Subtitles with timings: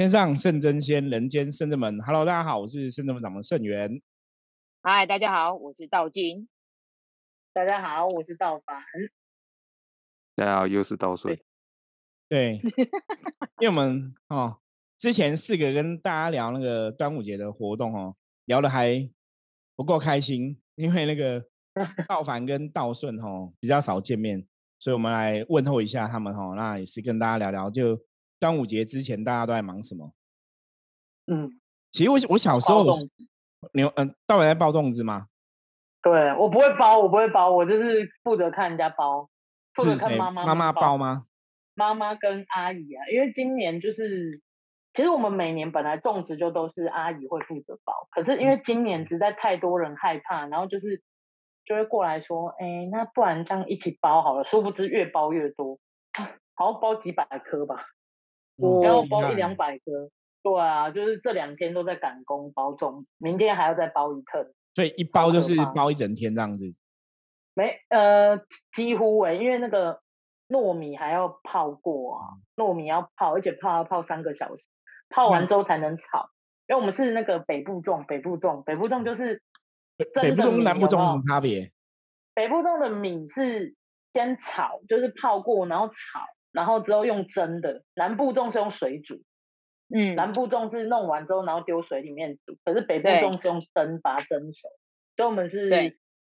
[0.00, 2.00] 天上圣真仙，人间圣真门。
[2.00, 4.00] Hello，大家好，我是圣真门掌门圣元。
[4.80, 6.48] 嗨，大家好，我是道金。
[7.52, 8.82] 大家好，我是道凡。
[10.34, 11.38] 大家好，又是道顺。
[12.30, 12.58] 对，
[13.60, 14.60] 因为我们哦，
[14.96, 19.06] 之前四个跟大家聊那个端午节的活动哦，聊的还
[19.76, 21.44] 不够开心，因为那个
[22.08, 24.46] 道凡跟道顺哦比较少见面，
[24.78, 28.02] 所以我们来问候一下他们哦，那也是跟大家聊聊，就
[28.40, 30.12] 端午节之前大家都在忙什么？
[31.26, 31.60] 嗯，
[31.92, 32.84] 其实我我小时候
[33.72, 35.28] 你有嗯，到底在包粽子吗？
[36.02, 39.28] 对我不会包，我不会包，我就是负责看人家包，
[39.74, 39.94] 负责？
[39.94, 41.26] 看妈妈妈妈包吗？
[41.74, 44.40] 妈妈跟阿姨啊，因为今年就是，
[44.94, 51.02] 其实我们每年本来种植就都是阿姨会负责包，可是因为今年实在太多人害怕，然后就是
[51.66, 55.78] 就会过来说，哎，那不然这样一起包好了，殊不知越包越多，
[56.56, 57.84] 好像包几百颗吧，哦
[58.82, 60.10] 然后包一两百颗。
[60.42, 64.54] 对啊，就是这两天都在赶工包粽子，明天还要再包一份。
[64.74, 66.64] 所以一包就是包一整天这样子。
[67.52, 68.38] 没呃，
[68.72, 70.00] 几乎诶、因为那个
[70.48, 72.24] 糯米还要泡过啊，
[72.56, 74.64] 糯米要泡，而且泡要泡三个小时，
[75.10, 76.30] 泡完嗯之后才能炒。
[76.68, 79.42] 因为我们是那个北部种，北部种，北部种就是
[79.96, 81.70] 北部中真的米有没有南部粽有什么差别？
[82.32, 83.74] 北部种的米是
[84.14, 87.84] 先炒，就是泡过，然后炒，然后之后用蒸的。
[87.94, 89.22] 南部粽是用水煮，
[89.94, 94.68] 嗯，南部粽是弄完之后然后丢水里面煮，可是北部粽是用蒸把它蒸熟。
[95.16, 95.68] 所以我们是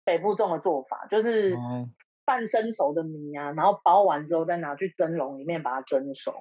[0.03, 1.89] 北部粽的做法，就是哦
[2.25, 6.33] 半生熟的米啊，然后包完之后再拿去蒸笼里面把它蒸熟。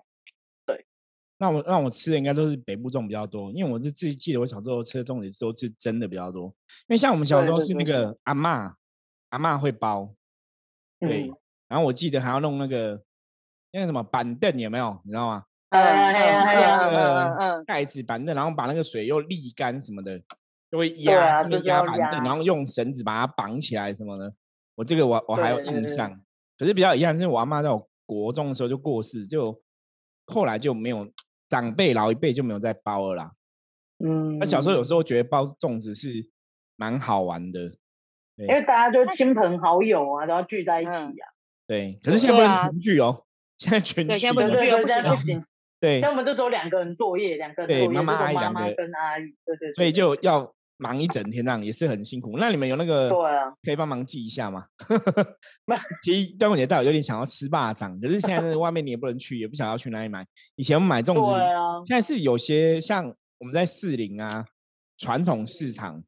[1.39, 6.45] 那我那我吃的应该都是北部粽比较多，因为我是自己记得我小时候吃的粽子都是蒸的比较多。
[6.87, 8.73] 因为像我们小时候是那对对对个阿嬷，
[9.31, 10.15] 阿嬷会包，
[11.01, 13.03] 对，嗯然后我记得还要弄那个
[13.73, 15.01] 那个什么板凳有没有？
[15.05, 15.45] 你知道吗？
[15.71, 20.21] 哎呀哎呀哎呀那嗯嗯嗯盖子板凳，然后把那个水又沥干什么的，
[20.71, 24.35] 就会对压上面啊就是要压板凳，然后用绳子把它绑起来什么的。
[24.75, 26.21] 我这个我我还有印象，
[26.59, 29.63] 可是比较遗憾是我阿妈在我国中的时候就过世，就
[30.27, 31.11] 后来就没有
[31.49, 33.33] 长辈老一辈就没有再包了啦。
[34.05, 36.29] 嗯，那小时候有时候觉得包粽子是
[36.77, 37.61] 蛮好玩的，
[38.37, 41.27] 因为大家就亲朋好友啊，都要聚在一起嗯呀、
[41.67, 41.99] 对。
[42.03, 43.25] 可是现在不能聚哦，
[43.63, 44.35] 现在群聚 对现
[44.87, 45.45] 在不行
[45.81, 52.39] 对那，我们就只有两个人作业，两个人作业，对妈妈阿姨两个跟阿姨，对对对，所以就要忙一整天，这样也是很辛苦。
[52.39, 54.65] 那你们有那个对啊，可以帮忙记一下吗
[55.67, 55.77] 没？
[56.05, 60.25] 其实端午节到有点想要吃霸掌，可是现在外面你也不能去，也不想要去哪里买。
[60.57, 64.45] 以前我们买粽子，对啊，现在是有些像我们在士林啊
[64.99, 66.01] 传统市场，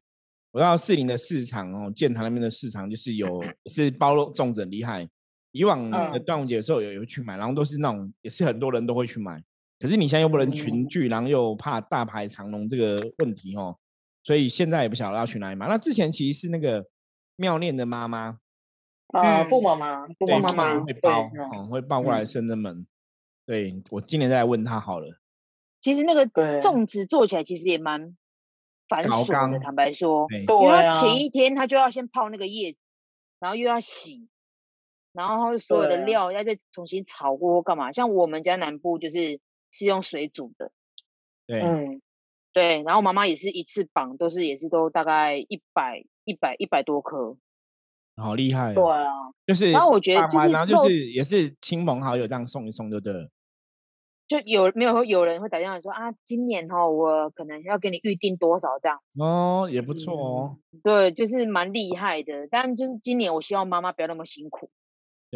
[0.51, 5.05] 我知道士林的市场哦，建潭那边的市场就是有是包肉粽子很厉害。
[5.55, 9.41] 以往的嗯端午节的时候有有去买，然后都是那种也是很多人都会去买。
[9.79, 13.77] 可是你现在又不能群嗯聚，然后又怕大排长龙这个问题哦，
[14.23, 15.69] 所以现在也不晓得要去哪里买。
[15.69, 16.85] 那之前其实是那个
[17.37, 18.37] 妙念的妈妈，
[19.13, 22.85] 啊，嗯父妈妈，父母妈对会包，嗯哦，会抱过来嗯深圳门。
[23.45, 25.21] 对我今年再来问他好了。
[25.79, 26.27] 其实那个
[26.59, 28.17] 粽子做起来其实也蛮
[28.89, 32.79] 繁琐的，坦白说，对，因为前一天他就要先泡那个叶子，
[33.39, 34.27] 然后又要洗，
[35.15, 37.91] 然后所有的料要再重新炒过或干嘛。
[37.91, 39.39] 像我们家南部就是
[39.71, 40.71] 是用水煮的，
[41.47, 42.01] 对，嗯，
[42.53, 47.37] 对，然后妈妈也是一次绑，都是也是都大概一百一百一百多颗，
[48.15, 48.89] 好厉害、对哦。
[48.89, 49.07] 啊，
[49.45, 53.29] 就是然后我觉得就是然后就是也是亲朋好友这样送一送就对了。
[54.27, 60.57] 就有没有有人会打电话说啊，今年哈我可能要给你预定多少这样子，哦，也不错哦。
[60.81, 62.47] 对，就是蛮厉害的。
[62.49, 64.71] 但就是今年我希望妈妈不要那么辛苦，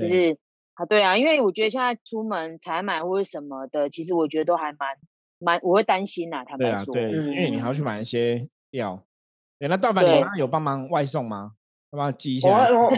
[0.02, 0.38] 就是
[0.76, 4.90] 啊，对啊，因为我觉得现在出门采买或者什么的，其实我觉得都还蛮
[5.40, 9.04] 蛮，我会担心呐、坦白说，对啊对，因为你还要去嗯买一些料。
[9.60, 11.52] 对，那道凡你妈有帮忙外送吗？
[11.92, 12.70] 要不要寄一我下？
[12.72, 12.92] 我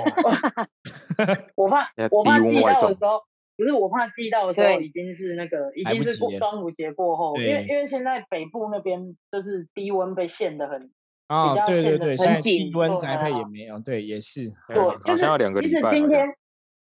[1.55, 3.21] 我怕我怕寄低温外送到的时候，
[3.57, 10.91] 不是我怕寄到的时候已经是那个已经是过端午节过后，因为因为现在北部那边就是低温被限的很，
[11.27, 14.43] 啊，对对对，现在紧低温对宅配也啊没有，对，也是。
[14.67, 16.27] 对对，好就是像要两个礼拜今天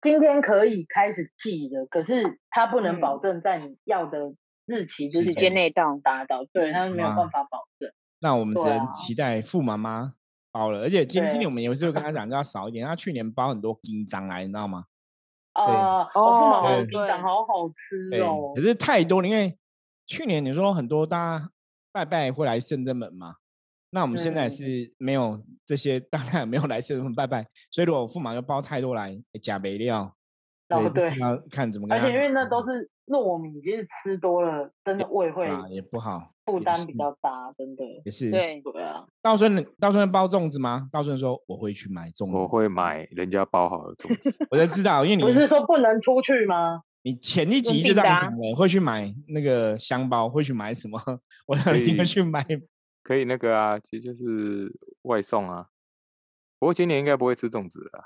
[0.03, 4.35] 今天可以开始寄的，可是他不能保嗯证在你要的
[4.67, 7.91] 日期之时间内到，达到，对，他没有啊办法保证。
[8.19, 10.15] 那我们只能期待付妈妈
[10.51, 14.85] 包了，而且今今对年我们有时候跟他讲就要少一点，他去年包很多金章来，你知道吗？
[15.53, 18.61] 啊，哦我父妈妈的对鸡掌好好吃，哦可。
[18.61, 19.57] 是太多了，因为
[20.07, 21.51] 去年你说很多大家
[21.93, 23.37] 拜拜会来圣真门嘛，
[23.95, 30.05] 那我们现在嗯是没有这些，大概没有来圣真门拜拜，所以如果驸马要包太多来，假没料，
[30.71, 31.99] 哦对就是要看怎么跟。
[31.99, 37.85] 而且因为那都是糯米其实吃多了，真的胃会啊，也不好，负担比较大，真的。
[38.07, 38.31] 也是。
[38.31, 40.89] 对，对啊，道顺，道顺包粽子吗？
[40.91, 44.47] 道顺说我会去买粽子，我会买人家包好的粽子。
[44.51, 46.81] 我就知道，因为 你不是说不能出去吗？
[47.03, 50.99] 你前一集就这样讲了，会去买那个香包，会去买什么？
[51.47, 52.41] 我要一定会去买。
[53.03, 54.73] 可以那个啊，其实就是
[55.03, 55.69] 外送啊。
[56.59, 58.05] 不过今年应该不会吃粽子了啊，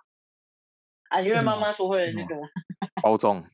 [1.11, 2.35] 啊，因为妈妈说会那个，
[3.03, 3.45] 包粽，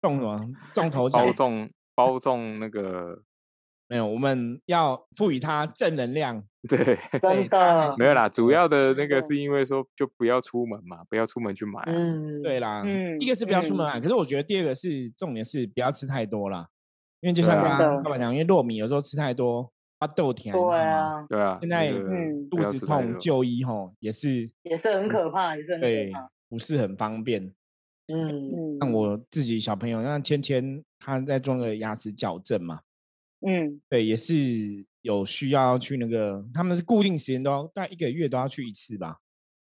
[0.00, 0.50] 粽什么？
[0.72, 1.26] 中 头包？
[1.30, 3.22] 粽，包粽那个，
[3.88, 6.42] 没有，我们要赋予它正能量。
[6.68, 11.84] 对，真的，没有啦，主要的那个是是因为说就不要出门嘛，不要出门去买啊。
[11.88, 16.68] 嗯，对啦，嗯一个是不要出门嗯买，可是我觉得第二个是重点是不要吃太多啦，
[17.20, 26.30] 因为就像刚刚真的爸爸讲，因为糯米有时候吃太多，它豆田，对，啊，对啊，现在嗯肚子痛就医吼也是也是很可怕，也是很对可怕。
[26.48, 27.44] 不是很方便。
[28.08, 32.80] 嗯，嗯，像我自己小朋友，像芊芊，她在做那个牙齿矫正嘛，
[33.46, 34.34] 嗯对，也是
[35.02, 39.18] 有需要去那个，他们是固定时间都要，大概一个月都要去一次吧。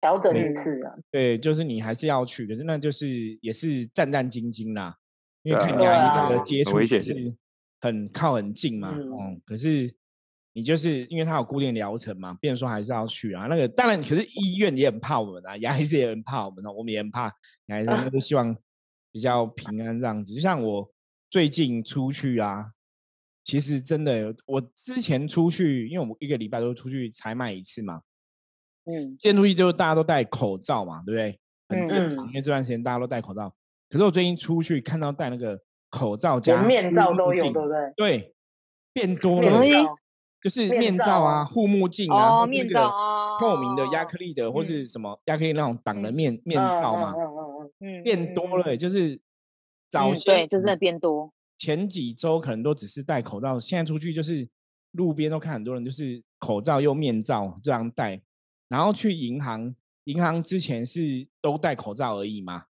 [0.02, 3.08] 调整一嗯次啊，对，就是你还是要去，可是那就是
[3.42, 4.98] 也是战战兢兢啦，
[5.44, 7.34] 因为看牙医那啊个接触是
[7.80, 9.94] 很靠很近嘛，嗯嗯，可是
[10.54, 13.48] 你就是因为它有固定疗程嘛，变成说还是要去啊。
[13.48, 17.32] 那个当然，可是医院也很怕我们啊，牙医是也很怕我们啊，我们也很怕
[17.66, 18.56] 牙医生，那就希望
[19.12, 20.34] 比较平安这样子。
[20.34, 20.90] 就像我
[21.30, 22.72] 最近出去啊，
[23.44, 28.02] 其实真的，我之前出去，因为我们一个礼拜都出去采买一次嘛，
[28.86, 31.40] 嗯今天出去就是大家都戴口罩嘛，对不对？
[31.70, 33.52] 很正常，嗯因为这段时间大家都戴口罩。
[33.90, 35.60] 可是我最近出去看到戴那个
[35.90, 37.78] 口罩加面罩都有，镜对不对？
[37.96, 38.36] 对，
[38.92, 39.96] 变多了，罩
[40.44, 44.66] 就是面罩啊、啊护目镜啊，那面罩个透明的亚哦克力的，或嗯。
[44.66, 49.20] 是什么亚克力那种挡的嗯面面嗯罩嘛嗯，嗯嗯嗯变多了欸，就是
[49.90, 54.48] 早嗯，先对，就真的变多，前几周可能都只是戴口罩，现在出去就是
[54.92, 58.22] 路边都看很多人就是口罩又面罩这样戴，
[58.68, 59.74] 然后去银行，
[60.06, 62.66] 银行之前是都戴口罩而已嘛，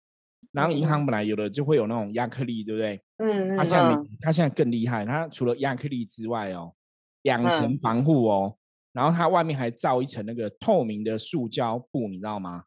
[0.52, 3.00] 然后银行本来有的就会有那种亚克力，对不对？
[3.18, 4.08] 嗯嗯嗯，它现在没嗯。
[4.22, 6.74] 它现在更厉害，他除了亚克力之外哦，
[7.24, 7.80] 两层嗯。
[7.80, 8.58] 防护哦，
[8.94, 12.64] 然后它外面还罩一层那个透明的塑胶布，你知道吗？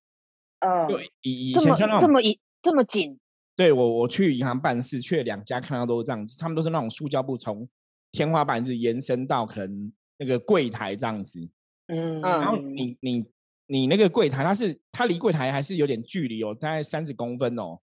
[0.61, 3.19] 嗯，对，以以这么前这么一这么紧，
[3.57, 7.69] 对我，我去银行办事，去了两家看到都是这样子，他们都是那种塑胶布从
[8.13, 11.41] 天花板是延伸到可能那个柜台这样子，
[11.89, 12.77] 嗯，然后嗯。
[12.77, 13.25] 你你
[13.67, 17.81] 你那个柜台，它是它离柜台还是有点距离哦，大概三十公分哦，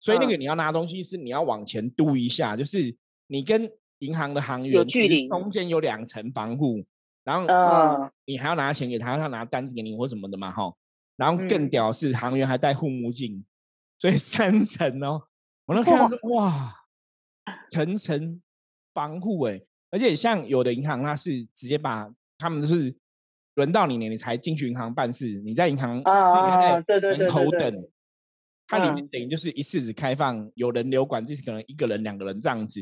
[0.00, 0.40] 所以那个嗯。
[0.40, 2.96] 你要拿东西是你要往前嘟一下，就是
[3.28, 5.28] 你跟银行的行员有距离。
[5.28, 6.84] 中间有两层防护，
[7.24, 8.10] 然后嗯。
[8.26, 10.74] 你还要拿钱给他，他拿单子给你或什么的嘛，哈。
[11.16, 13.44] 然后更嗯屌是行员还戴护目镜，
[13.98, 15.22] 所以 三层哦。
[15.64, 16.74] 我那看到说哇，
[17.70, 18.42] 层层
[18.92, 19.60] 防护哎，
[19.90, 22.94] 而且像有的银行它是直接把他们就是
[23.54, 27.16] 轮到你了，你才进去银行办事，你在银行啊对对。
[27.16, 27.88] 门口等，
[28.66, 29.08] 它里面嗯。
[29.08, 32.80] 等于就是一次只开放有人流管，就是可能一个人两个人这样子，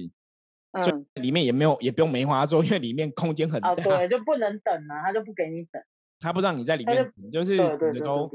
[0.83, 3.71] 所嗯，以里面也没有也不用梅花座，因为里面空间很大。
[3.71, 5.81] 哦对，就不能等啊，他就不给你等，
[6.19, 7.57] 他不让你在里面等，就是
[8.01, 8.31] 都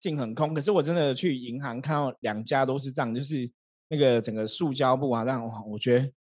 [0.00, 0.52] 进很空。
[0.52, 3.48] 可是我真的去银行看到两家都是这样，就是
[3.88, 6.12] 那个整个塑胶布啊，让我，我觉得，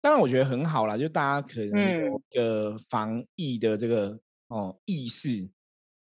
[0.00, 4.18] 当然我觉得很好啦，就大家可能有嗯一个防疫的这个
[4.48, 5.48] 哦意识，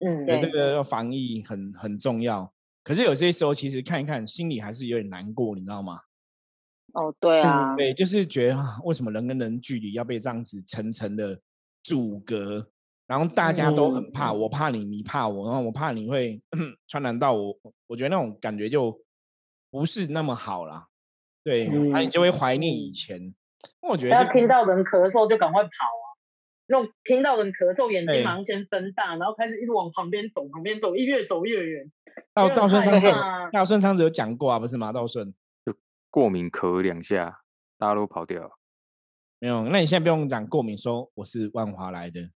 [0.00, 2.52] 嗯，对这个要防疫很很重要。
[2.82, 6.00] 可是有些时候其实看一看，心里还是有点难过，你知道吗？
[6.94, 11.38] 哦，对啊，对，就是觉得啊，为什么人跟人距离要被这样子层层的
[11.82, 12.66] 阻隔，
[13.06, 16.40] 然后大家都很怕，嗯我怕你，你怕我，然后我怕你会
[16.88, 17.54] 传染到我，
[17.88, 18.98] 我觉得那种感觉就
[19.70, 20.86] 不是那么好啦。
[21.42, 23.34] 对，那、你嗯就会怀念以嗯前。
[23.80, 26.06] 我觉得这个听到人咳嗽就赶快跑啊！
[26.68, 31.90] 那种听到人咳嗽，眼睛对马上先睁大，然后开始一直往旁边走，旁边走，一越走越远。
[32.32, 34.92] 道道顺上次有怕道顺上次有讲过啊，不是吗？
[34.92, 35.34] 道顺
[36.14, 37.40] 过敏咳两下，
[37.76, 38.50] 大家都跑掉了。
[39.40, 42.30] 没有，那你现在不用讲过敏，说我是万华来的。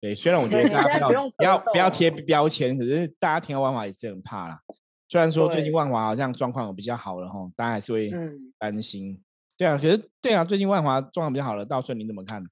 [0.00, 4.60] 对，虽然我觉得 大家不要不要不要贴标签，可是大家听到万华也是很怕啦。
[5.08, 9.20] 虽然说最近对万华好像状况有比较好了哈，大家还是会嗯，担心。
[9.56, 12.44] 对啊，可是对啊，最近万华状况比较好了，道顺你怎么看？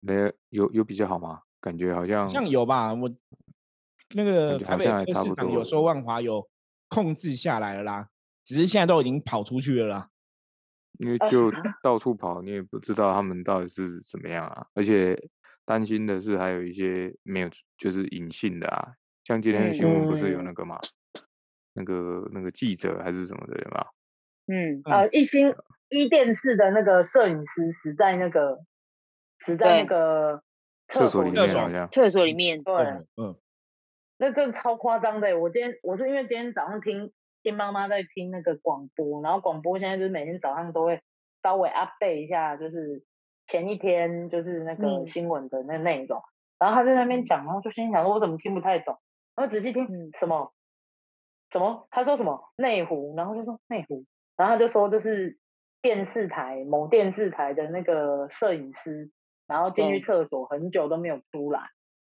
[0.00, 1.40] 没有有有比较好吗？
[1.62, 2.92] 感觉好像像有吧？
[2.92, 3.10] 我
[4.14, 6.46] 那个台北市差不多长有说万华有
[6.88, 8.10] 控制下来了啦，
[8.44, 10.10] 只是现在都已经跑出去了啦。
[10.98, 11.50] 因为呃就
[11.82, 14.66] 到处跑，你也不知道他们到底是怎么样啊。
[14.74, 15.18] 而且
[15.64, 18.92] 担心的是还有一些没有，就是隐性的啊。
[19.24, 20.78] 像今天的新闻不是有嗯那个嘛，
[21.72, 23.86] 那个那个记者还是什么的嘛，
[24.46, 25.54] 嗯，呃，一星
[25.88, 28.60] 一电视的那个摄影师死在那个
[29.38, 30.42] 死在那对个
[30.88, 32.74] 厕所里面好像厕所里面，对，
[33.16, 33.34] 嗯，
[34.18, 35.34] 那真的超夸张的欸。
[35.34, 37.10] 我今天我是因为今天早上听
[37.44, 41.00] 听妈妈在听那个广播，然后广播现在就是每天早上都会
[41.42, 43.04] 稍微 update 一下，就是
[43.46, 45.06] 前一天就是那个嗯。
[45.06, 46.20] 新闻的那内容，
[46.58, 48.98] 然后他在那边讲，然后就心里想说，我怎么听不太懂？
[49.36, 50.10] 然后仔细听，嗯。
[50.18, 50.52] 什么？
[51.52, 51.86] 什么？
[51.90, 52.50] 他说什么？
[52.56, 54.04] 内湖，然后就说内湖，
[54.36, 55.38] 然后他就说就是
[55.82, 59.10] 电视台某电视台的那个摄影师，
[59.46, 61.60] 然后进去厕所很久都没有出来，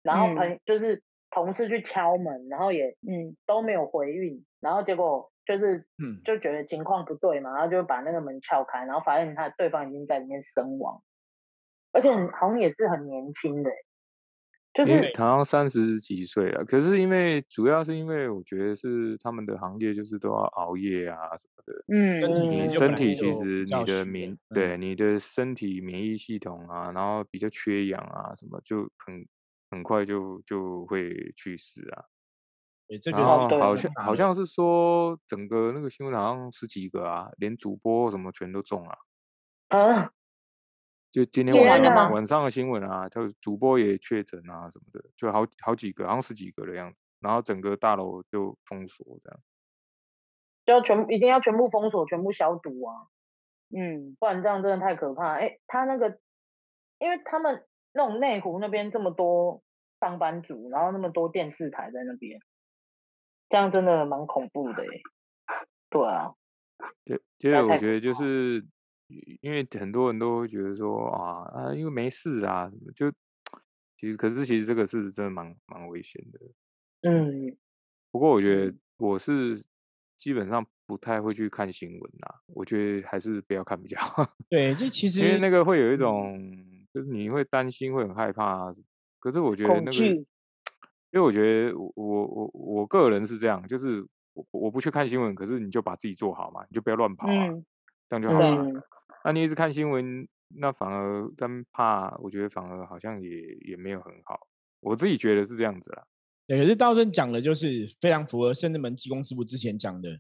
[0.04, 0.36] 然后嗯。
[0.36, 1.02] 朋、就是
[1.32, 3.36] 同事去敲门，然后也嗯。
[3.46, 6.22] 都没有回应，然后结果就是嗯。
[6.24, 11.02] 就觉得情况不对嘛，然后就把那个门撬开，然后发现他对方已经在里面身亡，
[11.92, 13.76] 而且好像也是很年轻的欸，
[14.74, 29.26] 就是好像三十几岁了，可是因为主要是因为我觉得是他们的行业就是都要熬夜啊什么的，嗯你身体其实你的免嗯对你的身体免疫系统啊，然后比较缺氧啊什么，就很
[29.76, 32.06] 很快就就会去世啊。
[32.88, 38.98] 对，这个然哦对后好像好像是说整个那个新闻好像十几个啊，连主播什么全都中了。
[39.70, 40.12] 啊，
[41.12, 47.02] 就今天天晚哪上晚上的新闻啊，就主播也确诊啊什么的，就好好几个，好像十几个的样子。
[47.20, 49.40] 然后整个大楼就封锁这样。
[50.64, 53.08] 就要全一定要全部封锁，全部消毒啊，
[53.76, 55.34] 嗯不然这样真的太可怕。
[55.34, 56.20] 哎，他那个，
[57.00, 59.64] 因为他们那种内湖那边这么多
[60.06, 62.40] 上班族，然后那么多电视台在那边，
[63.50, 65.02] 这样真的蛮恐怖的哎。
[65.90, 66.32] 对啊，
[67.04, 68.64] 对，其实我觉得就是
[69.42, 73.12] 因为很多人都会觉得说啊啊，因为没事啊，什么就
[73.98, 76.40] 其实可是其实这个是真的蛮蛮危险的。
[77.10, 77.58] 嗯
[78.12, 79.60] 不过我觉得我是
[80.20, 88.76] 基本上不太会去看新闻啊，我觉得还是不要看比较好， 对，就其实因为那个会有一嗯种就是你会担心，会很害怕啊。
[89.26, 90.26] 可是我觉得那个，因
[91.14, 97.66] 为我觉得我我我我个人是这样，就是我我不去看新闻，可是你就把自己做好嘛，你就不要乱跑啊，嗯
[98.08, 98.64] 这样就好了。
[98.64, 98.80] 嗯
[99.24, 103.30] 那你一直看新闻，那反而真怕，我觉得反而好像也
[103.68, 104.40] 也没有很好。
[104.80, 106.04] 我自己觉得是这样子啦。
[106.46, 110.20] 对，可是道生讲的就是非常符合圣智门技工师傅之前讲的，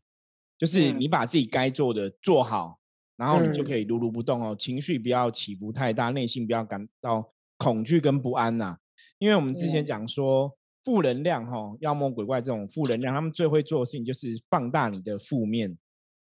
[0.57, 2.79] 就是嗯你把自己该做的做好，
[3.17, 8.79] 然后你就嗯可以如如不动哦，情绪不要起伏太大，内心不要感到恐惧跟不安呐、
[9.25, 15.75] 因为我们之前嗯讲说，负能量哈、妖魔鬼怪这种负能量，他们最会做的事情就是放大你的负面。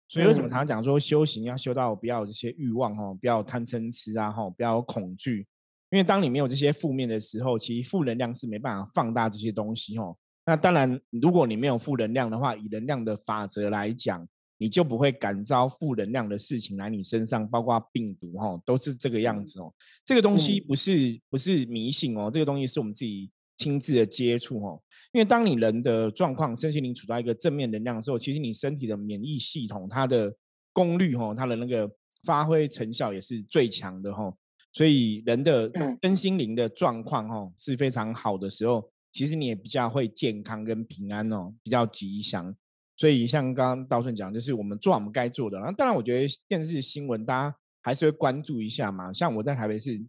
[0.07, 5.47] 所以为什么嗯常常讲说修行要修到不要有这些欲望哈，不要贪嗔痴啊哈，不要有恐惧。
[5.89, 10.15] 因为当你没有这些负面的时候，其实负能量是没办法放大这些东西哦。
[10.45, 14.27] 那当然，如果你没有负能量的话，以能量的法则来讲，
[14.63, 19.69] 你就不会感召负能量的事情来你身上，包括病毒哈，都是这个样子哦。
[20.05, 24.81] 这个东西嗯不是不是迷信哦，这个东西是我们自己亲自的接触哦。
[25.11, 30.33] 因为当你人的状况身心灵处在一个正面能量的时候，其实你身体的免疫系统它的
[30.71, 31.91] 功率哈，它的那个
[32.23, 34.33] 发挥成效也是最强的哈。
[34.71, 42.55] 所以人的嗯身心灵的状况哦是非常好的时候，其实你也比较会健康跟平安哦，比较吉祥。
[42.95, 45.57] 所以像刚刚道顺讲，就是我们做我们该做的。
[45.57, 49.11] 然后当然，我觉得电视新闻大家还是会关注一下嘛。
[49.11, 49.99] 像我在台北市，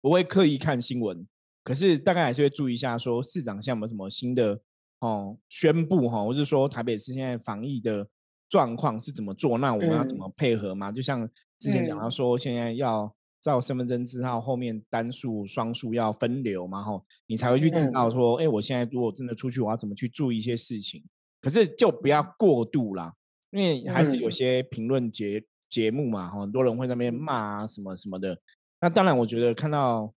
[0.00, 1.26] 不会刻意看新闻，
[1.64, 4.60] 可是大概还是会注意一下，说市长现在有没有什么新的
[5.00, 8.08] 哦宣布哈，或是说台北市现在防疫的
[8.48, 9.58] 状况是怎么做？
[9.58, 10.92] 那我们要怎嗯么配合嘛？
[10.92, 21.02] 就像之前讲到嗯说，现在要照身份证字号后面单数、双数要分流嘛，吼，你才会去知嗯道说，哎，我现在如果真的出去，我要怎么去注意一些事情。
[21.46, 23.14] 可是就不要过度啦，
[23.52, 28.36] 因为还是有嗯些评论节节目嘛，很多人会在那边骂啊什么什么的。
[28.80, 30.12] 那当然，我觉得看到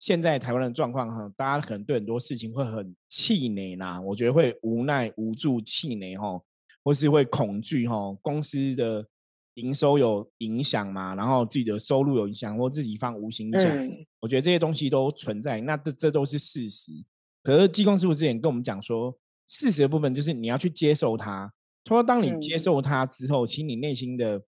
[0.00, 6.42] 现在台湾的状况哈，大家可能对很多事情会很气馁啦，我觉得会无奈、无助、气馁哈，
[6.82, 9.06] 或是会恐惧哈，公司的
[9.54, 16.90] 营收有影响嘛，然后自己的收入有影响，或自己放无形奖，嗯我觉得这些东西都存在，那这这都是事实。
[17.44, 19.16] 可是技工师傅之前跟我们讲说，
[19.46, 21.52] 事实的部分就是你要去接受它。
[21.84, 24.42] 他说，当你接嗯受它之后，其实你内心的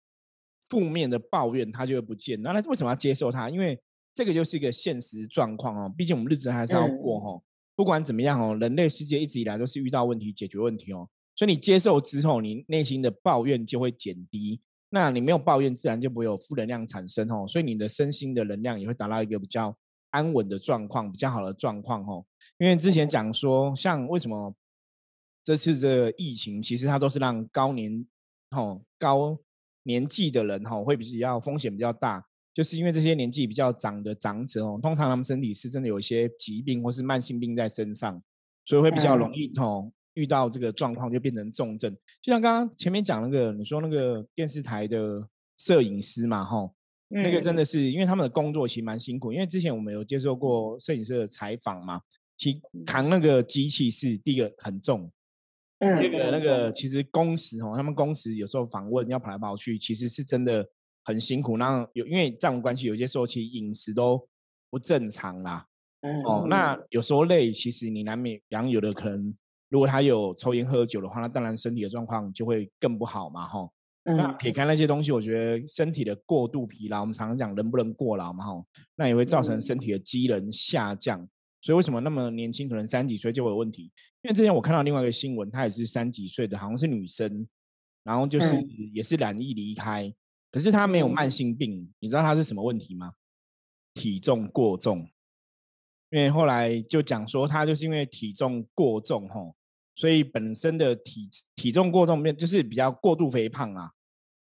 [0.69, 2.41] 负面的抱怨它就会不见。
[2.43, 3.49] 那那为什么要接受它？
[3.49, 3.79] 因为
[4.15, 5.95] 这个就是一个现实状况哦。
[5.97, 7.43] 毕竟我们日子还是要过嗯哦。
[7.75, 11.09] 不管怎么样哦，人类世界一直以来都是遇到问题解决问题哦。
[11.35, 14.61] 所以你接受之后，你内心的抱怨就会减低。
[14.91, 17.47] 那你没有抱怨，自然就不会有负能量产生哦。
[17.49, 19.75] 所以你的身心的能量也会达到一个比较
[20.11, 22.23] 安稳的状况，比较好的状况哦。
[22.59, 24.55] 因为之前讲说，像为什么
[25.45, 28.07] 这次这个疫情，其实它都是让高年
[28.51, 29.39] 哦高
[29.83, 38.23] 年纪的人吼，会比较风险比较大，就是因为这些年纪比较长的长者哦，通常他们身体是真的有一些疾病或是慢性病在身上，
[38.65, 41.93] 所以会比较容易哦遇到这个状况就变成重症。
[42.21, 45.27] 就像刚刚前面讲那个，你说那个电视台的
[45.59, 46.73] 摄影师嘛，吼，
[47.09, 52.01] 那个真的是因为他们的工作其实蛮辛苦，因为之前我们有接受过摄影师的采访嘛，
[52.37, 55.11] 其扛那个机器是第一个很重。
[55.83, 60.65] 那个那个，其实工时哦，他们工时有时候访问要跑来跑去，其实是真的
[61.05, 61.57] 很辛苦。
[61.57, 64.25] 那有因为这样关系，有些时候其实饮食都
[64.71, 65.67] 不正常啦。
[66.25, 69.35] 哦，那有时候累，其实你难免，然后有的可能，
[69.69, 73.47] 如果他有抽烟喝酒的话，那当然身体的状况就会更不好嘛。
[73.49, 73.69] 哈，
[74.05, 78.45] 那撇开那些东西，我觉得身体的过度疲劳，我们常常讲能不能过劳嘛。
[78.45, 78.65] 哈，
[78.97, 81.29] 那也会造成身体的机能下降。
[81.62, 83.85] 所以为什么那么年轻，可能三几岁就有问题？
[84.23, 87.47] 因为之前我看到另外一个新闻，她也是三几岁的，好像是女生，
[88.02, 88.61] 然后就是
[88.92, 90.12] 也是染疫离开，
[90.50, 93.14] 可是她没有慢性病，你知道她是什么问题吗？
[93.95, 95.09] 体重过重。
[96.11, 99.54] 因为后来就讲说，她就是因为体重过重，吼，
[99.95, 103.92] 所以本身的体体重过重变就是比较过度肥胖啊，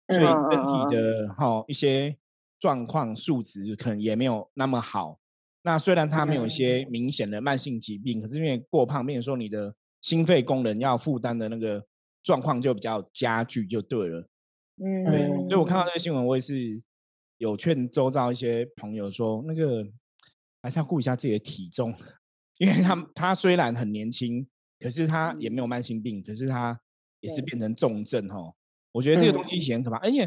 [0.08, 2.18] 所以身体的哈一些
[2.60, 5.20] 状况数值可能也没有那么好。
[5.70, 9.72] 那虽然他没有一些明显的慢性疾病，可是因为过胖，变说你的
[10.02, 11.86] 心肺功能要负担的那个
[12.24, 14.28] 状况就比较加剧，就对了。
[14.84, 15.28] 嗯，对。
[15.48, 16.82] 所以我看到这个新闻，我也是
[17.38, 19.86] 有劝周遭一些朋友说，那个
[20.64, 21.94] 还是要顾一下自己的体重，
[22.58, 24.48] 因为他他虽然很年轻，
[24.80, 26.82] 可是他也没有慢性病，可是他
[27.20, 28.56] 也是变成重症哦。
[28.92, 30.24] 我觉得这个东西其实很可怕，而且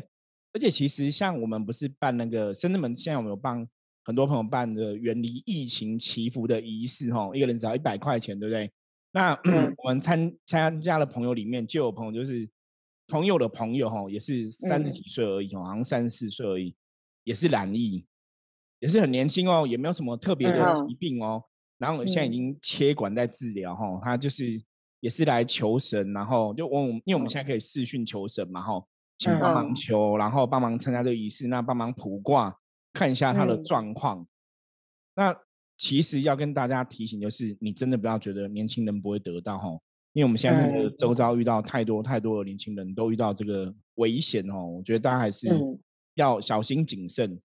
[0.52, 3.68] 而且其实像我们不是办那个深圳门，现在我们有办。
[4.04, 8.71] 很多朋友办的远离疫情祈福的仪式，哈，一个人只要一百块钱，对不对？
[9.12, 9.38] 那
[9.85, 12.49] 我们参参加的朋友里面，就有朋友就是
[13.09, 16.74] 朋友的朋友，哈，也是三十几岁而已，哦，好像三十四岁而已，
[17.24, 18.05] 也是染疫，
[18.81, 21.44] 也是很年轻哦，也没有什么特别的疾病哦。
[21.79, 24.61] 然后现在已经切管在治疗，哈，他就是
[25.00, 28.85] 也是来求神，然后就我因为我们现在可以视讯求神嘛，哈，
[29.18, 32.57] 请帮忙求，然后帮忙参加这个仪式，那帮忙卜卦。
[32.92, 34.26] 看一下他的状况。
[35.14, 35.37] 那
[35.76, 39.68] 其实要跟大家提醒，就是你真的不要觉得年轻人不会得到哈，
[40.12, 44.66] 因为我们现在这个周遭遇到太多太多的年轻人都遇到这个危险哦。
[44.66, 45.48] 我觉得大家还是
[46.14, 47.38] 要小心谨慎。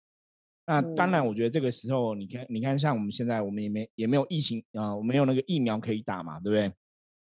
[0.66, 6.72] 那当然，我觉得这个时候，你看，你看，像我们现在，我们也没也没有疫情啊，我没有那个疫苗可以打嘛，对不对？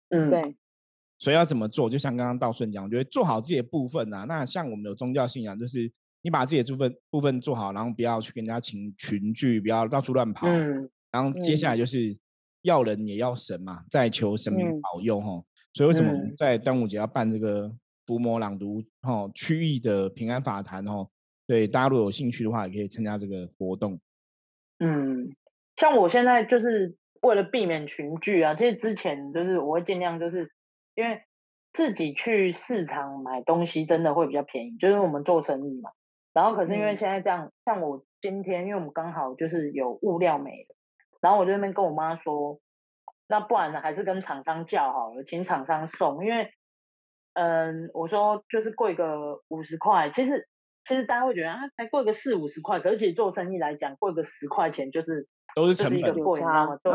[0.10, 0.56] 嗯，对。
[1.18, 1.90] 所以要怎么做？
[1.90, 4.26] 就像刚刚道顺讲，我觉得做好自己的部分啊。
[4.26, 5.92] 那像我们有宗教信仰，就是。
[6.28, 10.46] 你把自己的部分部分做好，然后不要去跟人家群群聚，不要到处乱跑。
[10.46, 10.90] 嗯。
[11.10, 12.14] 然后接下来就是
[12.64, 15.42] 要人也要神嘛，再求神明保佑哈。
[15.74, 17.74] 所以为什么在端午节要办这个
[18.06, 21.08] 伏魔朗读哈区域的平安法坛哈？
[21.48, 23.98] 对，大家如果有兴趣的话，也可以参加这个活动。
[24.80, 25.34] 嗯，
[25.78, 30.52] 像我现在就是为了避免群聚啊，其实之前就是我会尽量就是
[30.94, 31.22] 因为
[31.72, 35.92] 自己去市场买东西真的会比较便宜，就是我们做生意嘛。
[36.38, 40.76] 然后可是因为现在这样，像我今天，因为我们刚好就是有物料没了，
[41.20, 42.60] 然后我就那边跟我妈说，
[43.28, 46.52] 那不然呢，还是跟厂商叫好了，请厂商送，因为，
[47.34, 50.48] 嗯，我说就是贵个五十块，其实
[50.86, 56.14] 其实大家会觉得啊，才贵个四五十块，可是其实做生意来讲，贵个十块钱就是都是成本。
[56.36, 56.92] 差，对，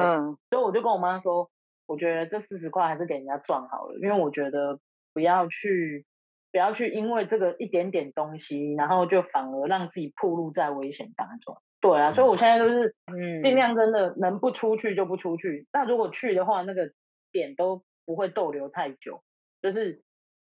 [0.51, 1.51] 所以我就跟我妈说，
[1.87, 4.79] 我觉得这四十块还是给人家赚好了，因为我觉得
[5.13, 6.07] 不要去。
[6.53, 11.57] 不要去因为这个一点点东西，然后就反而让自己暴露在危险当中。
[11.81, 15.67] 对啊，所以我现在都是嗯尽量真的能不出去就不出去。
[15.73, 16.93] 那如果去的话，那个
[17.33, 19.25] 点都不会逗留太久。
[19.63, 20.03] 就是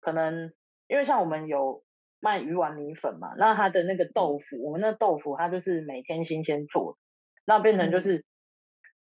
[0.00, 0.52] 可能
[0.87, 1.82] 因为像我们有
[2.20, 6.98] 卖鱼丸米粉嘛，那它的那个豆腐，我们那豆腐它就是每天新鲜做，
[7.44, 8.24] 那变成就是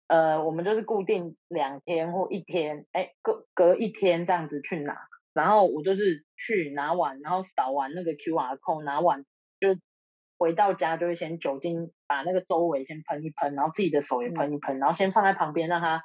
[0.07, 4.95] 呃，我们就是固定两天或一天，哎，隔隔一天这样子去拿。
[5.37, 9.23] 然后我就是去拿完，然后扫完那个 QR code，拿完
[9.59, 9.77] 就
[10.39, 16.03] 回到家就会先酒精把那个周围先喷一喷，然后自己的手也喷一喷，然后先放在旁边让它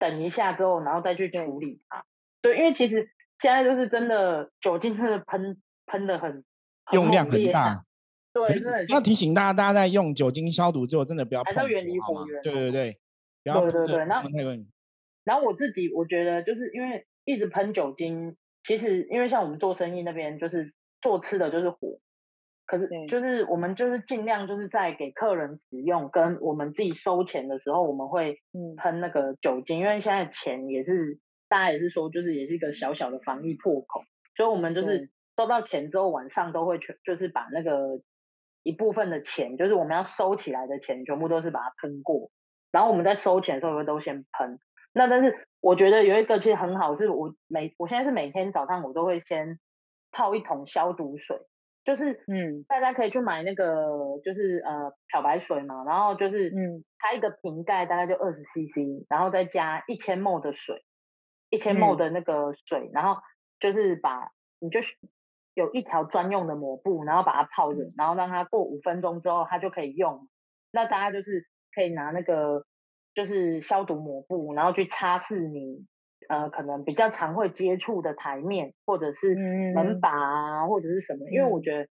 [0.00, 2.04] 等一下之后，然后再去处理它。
[2.42, 3.08] 对，因为其实
[3.38, 6.44] 现在就是真的酒精真的喷喷的很
[6.90, 7.84] 用量很大。
[8.32, 12.42] 对，真的要提醒大家，大家在用酒精消毒之后，真的不要碰，远离火源。
[12.42, 12.98] 对对对，
[13.44, 14.28] 对对对，然后
[15.22, 17.06] 然后我自己我觉得就是因为。
[17.26, 21.98] 一直喷酒精，其实因为像我们做生意那边，就是做吃的就是火，
[22.66, 28.40] 可是就是我们就是尽量就是在给客人使用跟我们自己收钱的时候，我们会
[28.76, 31.18] 喷那个酒精，因为现在钱也是
[31.48, 34.02] 大家也是说就是也是一个小小的防疫破口，
[34.36, 38.02] 所以我们就是收到钱之后，晚上都会全就是把那个
[38.62, 42.30] 一部分的钱，就是我们要收起来的钱，全部都是把它喷过。
[42.70, 44.58] 然后我们在收钱的时候都先喷。
[44.92, 49.58] 那但是我觉得有一个其实很好，是我每我现在是每天早上我都会先
[50.10, 51.38] 泡一桶消毒水，
[51.84, 60.82] 就是嗯，大家可以去买那个就是呃漂白水嘛，然后就是嗯，它一个瓶盖大概就二十 CC，然后再加一千 ml 的水，
[61.50, 63.20] 一千 ml 的那个水，然后
[63.60, 64.96] 就是把你就是
[65.54, 70.28] 有一条专用的抹布，然后把它泡着，然后让它过五分钟之后它就可以用。
[70.72, 72.66] 那大家就是可以拿那个。
[73.14, 75.86] 就是消毒抹布，然后去擦拭你
[76.28, 79.34] 呃可能比较常会接触的台面，或者是
[79.74, 81.28] 门把啊，或者是什么。
[81.30, 81.88] 因为我觉得，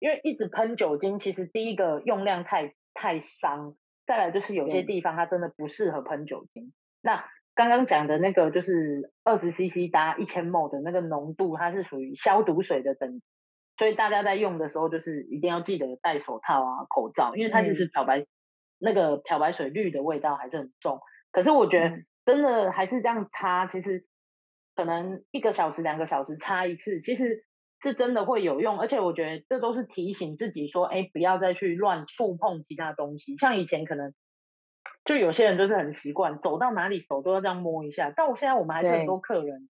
[0.00, 6.72] 因为一直喷酒精，其实第一个用量太太伤，再来就是有些地方它真的不适合喷酒精。
[7.00, 13.20] 那刚刚讲的那个就是二十 CC 搭一千 ml 的那个浓度，它是属于消毒水的等，
[13.78, 18.26] 所以大家在用的时候就是一定要记得戴手套啊、口罩，因为它其实漂白。
[18.80, 24.06] 那个漂白水绿的味道还是很重，可是我觉得真的还是这样擦，其实
[24.74, 27.44] 可能一个小时、两个小时擦一次，其实
[27.82, 28.80] 是真的会有用。
[28.80, 33.36] 而且我觉得这都是提醒自己说，哎，不要再去乱触碰其他东西。
[33.36, 34.14] 像以前可能
[35.04, 38.12] 就有些人就是很习惯，走到哪里手都要这样摸一下。
[38.16, 39.68] 但我现在我们还是很多客人，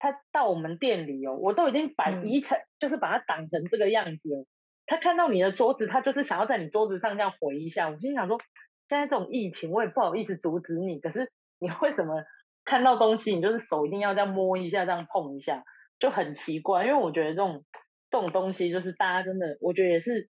[0.00, 4.46] 他到我们店里哦，我都已经摆一层，就是把它挡成这个样子了。
[4.88, 7.90] 他看到你的桌子，他就是想要在你桌子上这样回一下。
[7.90, 8.40] 我心想说，
[8.88, 10.98] 现在这种疫情，我也不好意思阻止你。
[10.98, 12.24] 可是你为什么
[12.64, 15.62] 看到东西，你就是手一定要这样摸一下，这样碰一下，
[15.98, 16.86] 就很奇怪。
[16.86, 17.66] 因为我觉得这种
[18.10, 20.30] 这种东西，就是大家真的，我觉得也是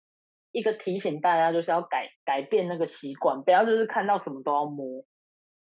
[0.53, 5.05] 一个提醒大家，就是要改改变那个习惯，不要就是看到什么都要摸。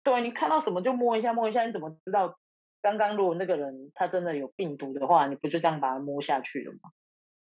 [0.02, 2.36] 对你看到什么就摸一下摸一下，你怎么知道
[2.82, 6.90] 刚刚如果那个人他真的有病毒的话，你不就这样把它摸下去了吗？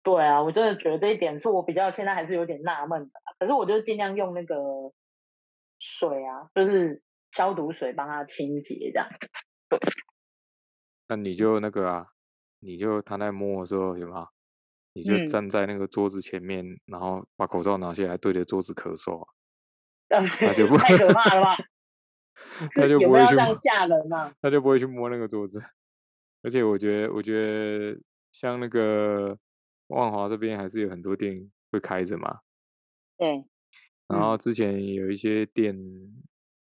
[0.06, 3.10] 对啊，我真的觉得这一点是我比较现在还是有点纳闷的。
[3.40, 4.56] 可是我就尽量用那个
[5.80, 9.08] 水啊，就是消毒水帮它清洁这样。
[11.08, 12.06] 那你就那个啊，
[12.60, 14.28] 你就他在摸的时候有吗？
[14.94, 19.28] 你就站在那个桌子前面，然后把口罩拿下来，对着桌子咳嗽啊。
[20.08, 21.58] 那就不太可怕了吧？
[22.76, 24.32] 他就不会去吓人嘛。
[24.40, 25.60] 他就不会去摸那个桌子。
[26.44, 28.00] 而且我觉得，我觉得
[28.32, 29.36] 像那个。
[29.96, 32.42] 万华这边还是有很多店会开着嘛，
[33.18, 33.46] 对。
[34.10, 35.74] 然后之前有一些店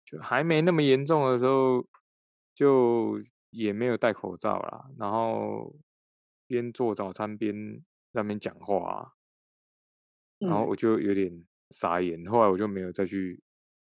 [0.03, 1.87] 就还没那么严重的时候，
[2.53, 5.73] 就也没有戴口罩啦，然后
[6.45, 9.13] 边做早餐边那边讲话，
[10.39, 12.25] 然后我就有点傻眼。
[12.25, 13.41] 后来我就没有再去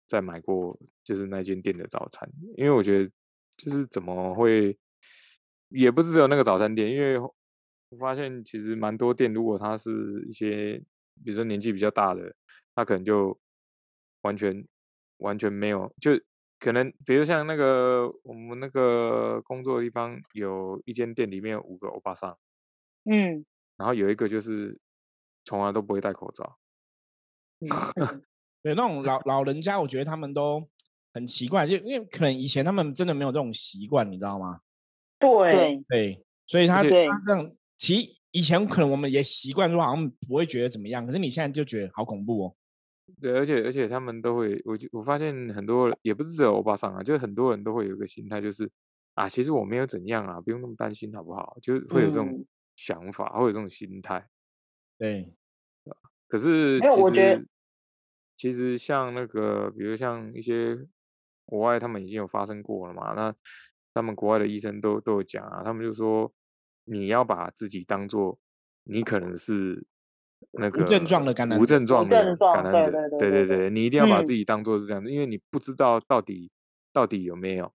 [0.06, 2.26] 再买过，就是那间店的早餐，
[2.56, 3.10] 因为我觉得
[3.58, 4.78] 就是怎么会，
[5.68, 7.20] 也不是只有那个早餐店，因为。
[7.94, 10.76] 我发现其实蛮多店，如果他是一些，
[11.24, 12.34] 比如说年纪比较大的，
[12.74, 13.38] 他可能就
[14.22, 14.66] 完全
[15.18, 16.10] 完全没有，就
[16.58, 22.36] 可能比如像那个我们那个工作的地方，有一间店里面有五个欧巴桑，
[23.04, 23.44] 嗯，
[23.76, 24.76] 然后有一个就是
[25.44, 26.56] 从来都不会戴口罩，
[28.60, 30.68] 对，那种老老人家，我觉得他们都
[31.12, 34.60] 很奇怪，就因为可能以前他们真的没有这种习惯，你知道吗？
[35.20, 35.84] 对。
[35.88, 36.88] 对，所以他他
[37.24, 37.54] 这样。
[37.76, 42.56] 其实以前可能我们也习惯说好像不会觉得怎么样，可是你现在就觉得好恐怖哦。
[43.20, 48.68] 对，而且而且他们都会，我就我发现很多也不是只有欧巴桑啊，就是很多人都会有一个心态，就是
[49.14, 51.56] 啊，其实我没有怎样啊，不用那么担心，好不好？
[51.60, 52.44] 就会有这种
[52.76, 54.26] 想法，会有这种心态。
[54.98, 55.34] 对，
[56.26, 57.48] 可是其实
[58.36, 60.76] 其实像那个，比如像一些
[61.44, 63.34] 国外，他们已经有发生过了嘛，那
[63.92, 66.32] 他们国外的医生都都有讲啊，他们就说。
[66.84, 68.38] 你要把自己当做
[68.84, 69.86] 你可能是
[70.50, 72.36] 那个无症状的感染，无症状的感染
[72.84, 73.88] 者，对对对，你一。
[73.88, 76.50] 定要把自己当做是这样子，因为你不知道到底
[76.92, 77.72] 到底有没有，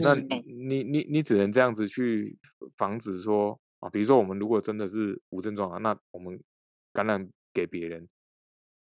[0.00, 2.38] 那你你你只能这样子去
[2.76, 6.40] 防止说啊，比如说我们如果真的是无症状啊，那我们
[6.92, 8.08] 感染给别人，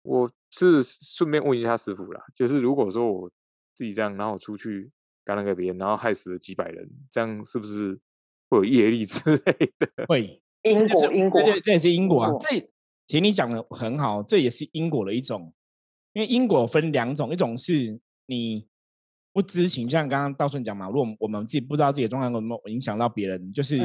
[0.03, 3.31] 我是顺便问一下师傅啦，就是如果说我
[3.75, 4.91] 自己这样，然后出去
[5.23, 8.01] 感染给别人，然后害死了几百人，这样是不是？
[8.55, 12.31] 会有业力之类的， 会因果因果，这这也是因果啊。
[12.41, 12.59] 这
[13.07, 15.53] 其实你讲的很好，这也是因果的一种。
[16.15, 18.65] 因为因果分两种，一种是你
[19.33, 23.81] 不知情，像刚刚道顺讲嘛，如果我们自己不知道自己的状况有没有影响到别人，就是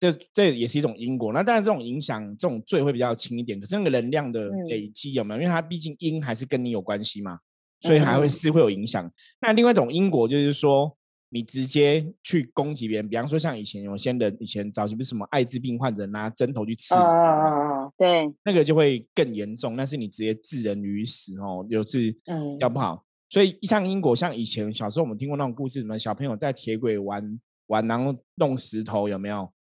[0.00, 1.32] 这这也是一种因果。
[1.32, 3.60] 那当然这种影响，这种罪会比较轻一点。
[3.60, 5.40] 可是那个能量的累积有没有？
[5.40, 7.38] 因为它毕竟因还是跟你有关系嘛，
[7.80, 9.08] 所以还会是会有影响。
[9.40, 10.94] 那另外一种因果就是说。
[11.36, 23.04] 你直接去攻击别人，比方说像以前有些人以前早期不是什么艾滋病患者拿针头去刺嗯人嗯嗯嗯对，那个就会更严重，那是你直接置人于死哦，就是嗯要不好。
[23.28, 29.52] 所以像英国，像以前小时候我们听过那种故事，什么小朋友在铁轨玩玩，然后弄石头，有没有？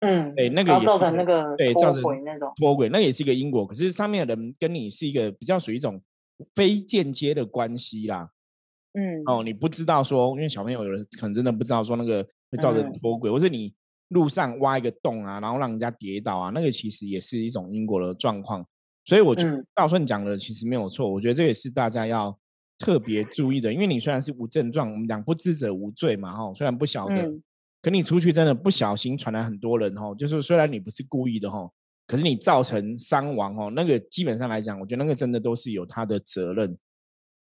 [0.00, 3.64] 嗯，对，那个也造成那个对，脱造成轨那种，脱轨，那也是一个因果。
[3.64, 6.02] 可是上面的人跟你是一个比较属于一种
[6.56, 8.30] 非间接的关系啦。
[8.92, 13.72] 嗯，哦，你不知道说，因为小朋友有人可能真的不知道说那个会造成嗯脱轨，或是你
[14.08, 18.66] 路上挖一个洞啊，然后让人家跌倒啊，那个其实也是一种因果的状况。
[19.04, 22.36] 所以我觉得嗯道顺讲的其实没有错，我觉得这也是大家要
[22.78, 27.42] 特别注意的，因为你虽然是无症状，我们讲不知者无罪嘛，哈，虽然不晓得，嗯
[27.82, 31.70] 可你出去真的不小心传来很多人哈，就是虽然你不是故意的哈，
[32.06, 36.76] 可是你造成伤亡哦，那个基本上来讲，我觉得那个真的都是有他的责任。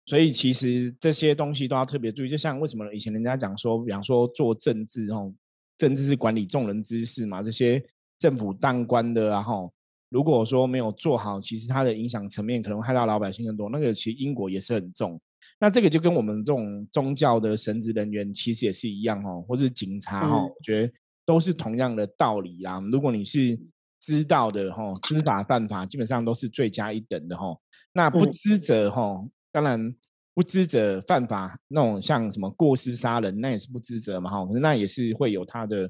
[0.10, 5.32] 所以其实这些东西都要特别注意，就像为什么以前人家讲说，比方说做政治哦，
[5.78, 7.80] 政治是管理众人之事嘛，这些
[8.18, 9.72] 政府当官的啊吼，
[10.10, 15.22] 如果说没有做好，其实它的影响层面可能害到老百姓更多，那个其实因果也是很重。
[15.60, 20.92] 那这个就跟我们这种宗教的神职人员其实也是一样哦，或是警察哈、嗯我觉得
[21.24, 22.82] 都是同样的道理啦。
[22.92, 23.56] 如果你是
[24.02, 27.56] 知道的哈，知法犯法，基本上都是罪加一等的哈。
[27.94, 29.94] 那不嗯知者哈，当然
[30.34, 34.46] 不知者犯法，那种像什么过失杀人，那也是不知者嘛哈。
[34.46, 35.90] 可是那也是会有他的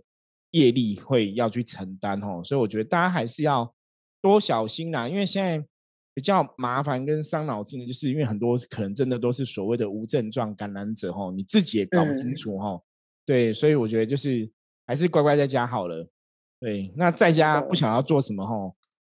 [0.52, 2.42] 业力会要去承担哈。
[2.44, 3.74] 所以我觉得大家还是要
[4.22, 5.64] 多小心啦，因为现在
[6.14, 12.82] 比较麻烦跟伤脑筋的，就是因为很多可能真的都是所谓的无症状感染者哈，你自己也搞不清嗯楚哈。
[13.26, 14.50] 对，所以我觉得就是
[14.88, 16.08] 还是乖乖在家好了。
[16.60, 18.54] 对，那在家不想要做什么哈，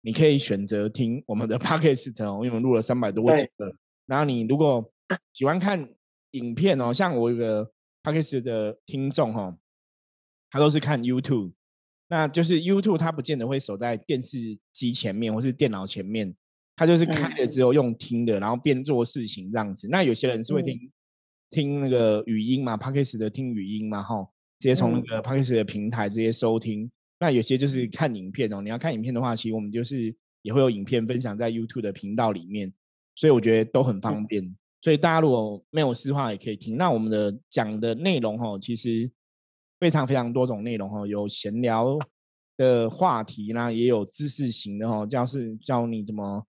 [0.03, 3.75] 你可以选择听我们的 podcast 哦，因为我们录了三百多集了。
[4.09, 4.93] 然后你如果
[5.33, 5.89] 喜欢看
[6.33, 7.71] 影片哦，像我有个
[8.03, 9.57] podcast 的听众哈，
[10.51, 11.53] 他都是看 YouTube，
[12.09, 16.35] 那就是 YouTube 他不见得会守在电视机前面或是电脑前面，
[16.75, 19.87] 他就是开了嗯之后用听的，然后边做事情这样子。
[19.89, 20.93] 那有些人是会嗯听、
[21.51, 24.17] 听那个语音嘛 p o d c a s t 的听语音嘛，哈，
[24.59, 26.91] 直接从那嗯个 p o d c a s t 的平台直接收听。
[27.21, 32.73] 那有些就是看影片哦，你要看影片的话，其实我们就是也会有影片分享在 YouTube 的频道里面，
[33.19, 34.57] 所以我觉得都很方便。
[34.81, 36.77] 所以大家如果没有事的话，也可以听。
[36.77, 39.11] 那我们的讲的内容哈，其实
[39.81, 41.99] 非常非常多种内容哈，有闲聊
[42.57, 46.47] 的话题啦，也有知识型的哈，教是教你怎么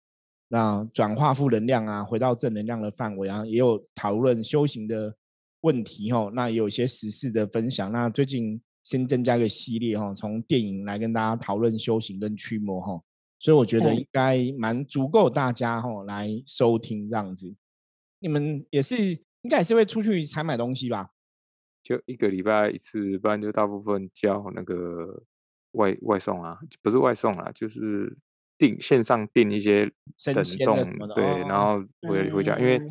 [0.49, 5.15] 那转化负能量啊，回到正能量的范围啊，也有讨论修行的
[5.61, 6.29] 问题哈。
[6.33, 7.89] 那也有一些时事的分享。
[7.93, 13.01] 那最近先增加一个系列哈，从电影来跟大家讨论修行跟驱魔哈。
[13.39, 17.55] 所以我觉得嗯应该蛮足够大家哈来收听这样子。
[18.19, 18.95] 你们也是
[19.41, 21.11] 应该也是会出去采买东西吧？
[21.83, 25.23] 就一个礼拜一次，不然就大部分叫那个
[25.71, 28.17] 外外送啊，不是外送啊，就是
[28.57, 29.85] 订线上订一些
[30.25, 32.89] 冷冻对，然后回回家，因为嗯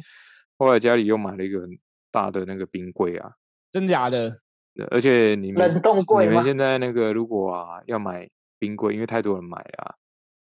[0.59, 1.69] 后来家里又买了一个很
[2.11, 3.33] 大的那个冰柜啊，
[3.71, 4.41] 真假的？
[4.75, 8.27] 对而且你们冷冻柜你们现在那个如果啊要买
[8.59, 9.95] 冰柜，因为太多人买了啊，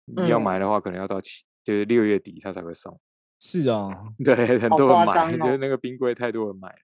[0.04, 2.98] 你要嗯买的话可能要到七就是六月底他才会送。
[3.40, 3.90] 是啊，
[4.24, 6.78] 对，很多人买，就是哦那个冰柜太多人买了。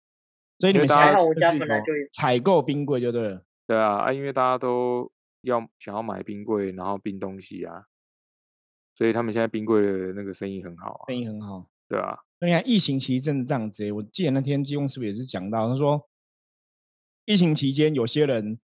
[0.59, 3.43] 所以你们大家在还好我家本来就有采购冰柜就对了。
[3.67, 5.11] 对啊，啊，因为大家都
[5.43, 7.85] 要想要买冰柜，然后冰东西啊，
[8.95, 11.05] 所以他们现在冰柜的那个生意很好啊。
[11.09, 11.67] 生意很好。
[11.89, 16.09] 对啊，那你看疫情期真的这样子、欸，我记得那天金工是不是也是讲到，他说
[17.25, 18.59] 疫情期间有些人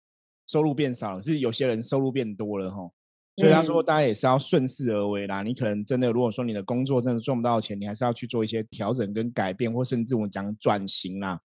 [0.47, 2.91] 收入变少了，是有些人收入变多了哈。
[3.37, 5.43] 所以他说，嗯大家也是要顺势而为啦。
[5.43, 11.39] 你可能真的，如果说你的工作真的赚不到钱，你还是要去做一些调整跟改变，或甚至我讲转型啦。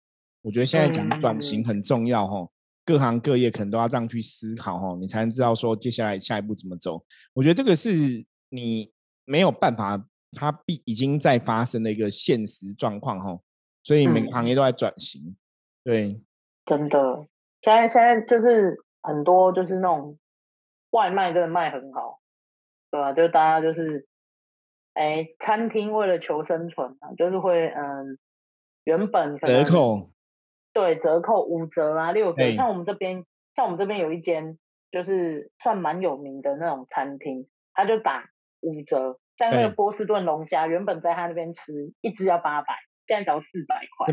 [0.41, 2.47] 我觉得现在讲转型嗯很重要哈，
[2.85, 7.03] 各行各业可能都要这样去思考哈，你才能知道说接下来下一步怎么走。
[7.33, 8.91] 我觉得这个是你
[9.25, 13.39] 没有办法，它必已经在发生的一个现实状况哈，
[13.83, 15.35] 所以每个嗯行业都在转型。
[15.83, 16.21] 对，
[16.65, 17.27] 真的，
[17.61, 20.17] 现在现在就是很多就是那种
[20.97, 22.19] 外卖真的卖很好，
[22.89, 24.07] 对吧、就大家就是，
[24.95, 28.17] 哎，餐厅为了求生存啊，就是会嗯，
[28.83, 30.09] 原本可折扣，
[30.73, 34.57] 对折扣五折啊六折，对像我们这边像我们这边有一间
[34.91, 38.25] 就是算蛮有名的那种餐厅，他就打
[38.61, 42.73] 五折，像那个波士顿龙虾，原本在他那边吃一只要八百，
[43.05, 44.11] 现在只要四百块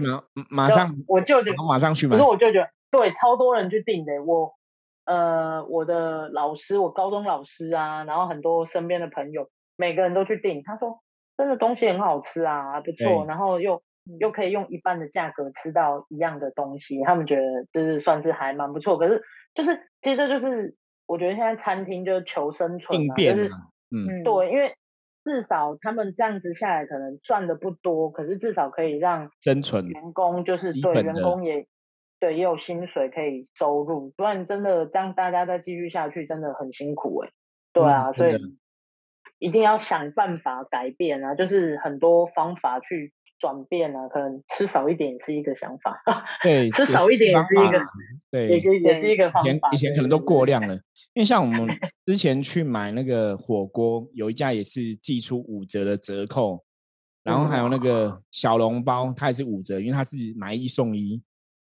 [0.50, 2.28] 马上我舅舅马上去买可是。
[2.28, 4.22] 我就觉得，对，超多人去订的。
[4.22, 4.54] 我
[5.04, 10.62] 呃，我的老师，我高中老师啊，然后很多身边的朋友，每个人都去订。
[10.62, 11.00] 他说，
[11.36, 13.82] 真的东西很好吃啊，不错，对然后又
[14.18, 18.98] 又可以用一半的价格吃到一样的东西，他们觉得就是算是还蛮不错。
[18.98, 19.22] 可是
[19.54, 23.50] 就是其实这就是我觉得现在餐厅就是求生存应嘛，就是
[23.90, 24.74] 嗯，对，因为
[25.24, 31.66] 至少他们这样子下来可能赚的不多，可是至少可以让生存员工就是对员工也
[32.24, 37.28] 对也有薪水可以收入，不然真的这样大家再继续下去真的很辛苦哎、
[37.74, 38.38] 对啊，所以
[39.38, 46.02] 一定要想办法改变啊，就是很多方法去转变啊，可能吃少一点也是一个想法，
[46.42, 47.82] 对，吃少一点也是一个
[48.30, 49.68] 对，也也是一个方法。
[49.72, 50.74] 以前可能都过量了，
[51.12, 51.68] 因为像我们
[52.06, 56.64] 之前去买那个火锅，有一家也是寄出五折的折扣，
[57.22, 61.22] 然后还有那个小笼包，它也是五折，因为它是买一送一。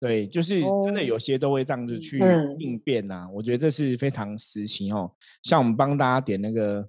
[0.05, 5.11] 对，就是真的哦有些都会这样子去嗯应变呐、我觉得这是非常实情哦。
[5.41, 6.87] 像我们帮大家点那个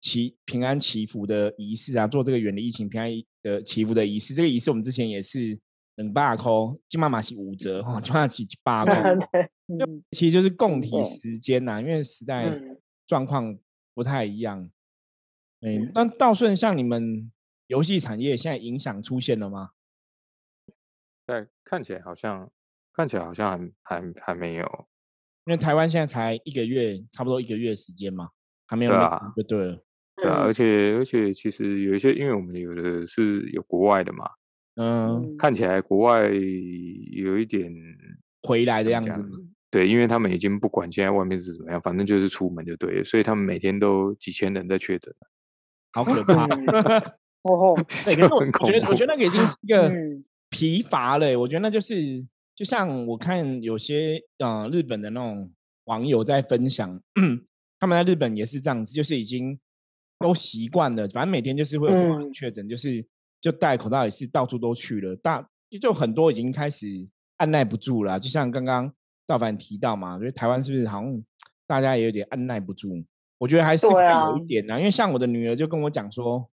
[0.00, 3.08] 祈平安祈福的仪式啊，做这个远离疫情平安
[3.42, 5.56] 的祈福的仪式，这个仪式我们之前也是
[5.94, 8.92] 冷八扣，金妈妈是五折哈，金妈妈是八扣。
[9.30, 12.76] 对，嗯其实就是共体对时间呐、因为时代嗯
[13.06, 13.56] 状况
[13.94, 14.68] 不太一样。
[15.60, 17.30] 对，嗯那道顺像你们
[17.68, 19.70] 游戏产业现在影响出现了吗？
[21.28, 22.48] 但看起来好像
[22.96, 23.50] 看起来好像
[23.82, 24.64] 还还还没有，
[25.44, 28.30] 因为台湾现在才一个月，差不多一个月时间嘛，
[28.66, 29.82] 还没有对啊就对了。
[30.16, 34.30] 对啊，嗯而且而且其实有一些，因为我们有的是有国外的嘛，
[34.76, 37.70] 嗯，嗯看起来国外有一点
[38.42, 39.36] 回来的样子嘛。
[39.70, 45.14] 对，因为他们已经不管现在外面是怎么样，反正就是出门就对了，所以他们每天都几千人在确诊，
[45.92, 46.46] 好可怕。
[47.42, 51.36] 哦吼， 对，可就是我很恐我觉得，我觉得那个已经是一 个嗯疲乏了欸。
[51.36, 51.94] 我觉得那就是，
[52.56, 55.52] 就像我看有些呃日本的那种
[55.84, 57.00] 网友在分享，
[57.78, 59.56] 他们在日本也是这样子，就是已经
[60.18, 63.06] 都习惯了，反正每天就是会有人嗯确诊，就是
[63.40, 65.46] 就戴口罩也是到处都去了，大
[65.80, 68.18] 就很多已经开始按耐不住了啊。
[68.18, 68.92] 就像刚刚
[69.26, 71.22] 道凡提到嘛，我觉得台湾是不是好像
[71.66, 73.04] 大家也有点按耐不住？
[73.38, 76.48] 我觉得还是会有一点啊，因为像我的女儿就跟我讲说。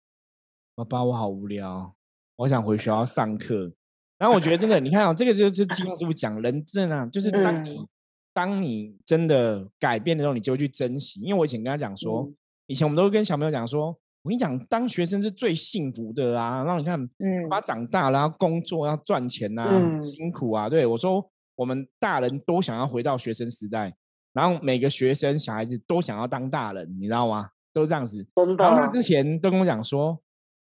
[0.75, 1.95] 爸爸，我好无聊，
[2.35, 3.75] 我想回学校上课。
[4.23, 7.89] 然后我觉得真的，你看啊、这个就是金庸师傅讲人真啊，就是当你、嗯
[8.35, 11.21] 当你真的改变的时候，你就会去珍惜。
[11.21, 12.35] 因为我以前跟他讲说，嗯
[12.69, 13.89] 以前我们都会跟小朋友讲说，
[14.23, 16.65] 我跟你讲，当学生是最幸福的啊。
[16.65, 20.67] 然后你看，嗯爸爸长大了，要工作，要赚钱啊，嗯辛苦啊。
[20.67, 21.23] 对我说，
[21.57, 23.95] 我们大人都想要回到学生时代，
[24.33, 27.51] 然后每个学生小孩子都想要当大人，你知道吗？
[27.75, 28.27] 都这样子。
[28.35, 30.19] 真然后他的，之前都跟我讲说，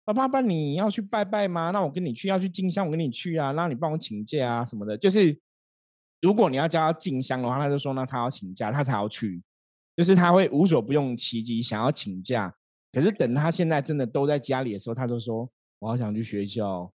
[0.08, 1.72] 爸爸爸你要去拜拜吗？
[1.72, 4.98] 那我跟你去，要去进香，我跟你去啊，让你帮我请假啊什么的。
[4.98, 5.38] 就是
[6.22, 9.44] 如果你要叫他进香的话，他就说那他要请假，他才要去，
[9.98, 12.56] 就是他会无所不用其极想要请假。
[12.94, 16.90] 可是等他现在真的都在家里的时候，他就说我好想去学校。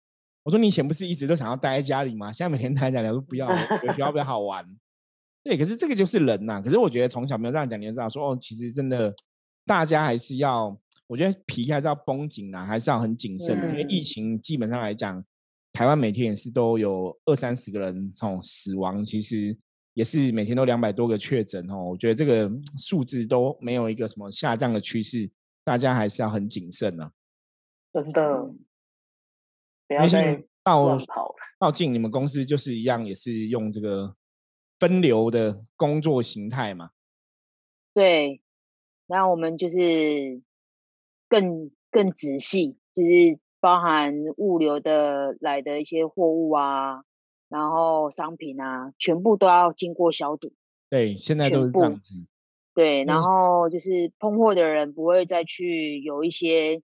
[0.43, 2.31] 我说你以前不是一直都想要待在家里吗？
[2.31, 3.45] 现在每天待在家里，我说不要，
[3.81, 4.65] 学校比较好玩。
[5.43, 9.13] 对，可是这个就是人呐、可是我觉得从小没有这样讲，你就知道说哦，其实真的
[9.65, 10.79] 大家还是要，
[11.11, 15.21] 我觉得皮还是要绷紧啊，还是要很谨慎的，因为疫嗯情基本上来讲，
[15.73, 19.53] 台湾每天也是都有二三十个人这种死亡，其实
[19.93, 21.83] 也是每天都两百多个确诊哦。
[21.83, 25.29] 我觉得这个嗯数字都没有一个什么下降的趋势，
[25.65, 27.11] 大家还是要很谨慎啊。
[27.91, 28.59] 真的，嗯
[29.89, 30.97] 不要再因为到。
[31.59, 34.15] 到进你们公司就是一样，也是用这个
[34.79, 36.89] 分流的工作形态嘛。
[37.93, 38.41] 对，
[39.07, 40.41] 然后我们就是
[41.31, 47.05] 更更仔细，就是包含物流的来的一些货物啊，
[47.47, 50.51] 然后商品啊，全部都要经过消毒。
[50.89, 52.15] 对，现在都是这样子。
[52.73, 56.81] 对，嗯然后就是碰货的人不会再去有一些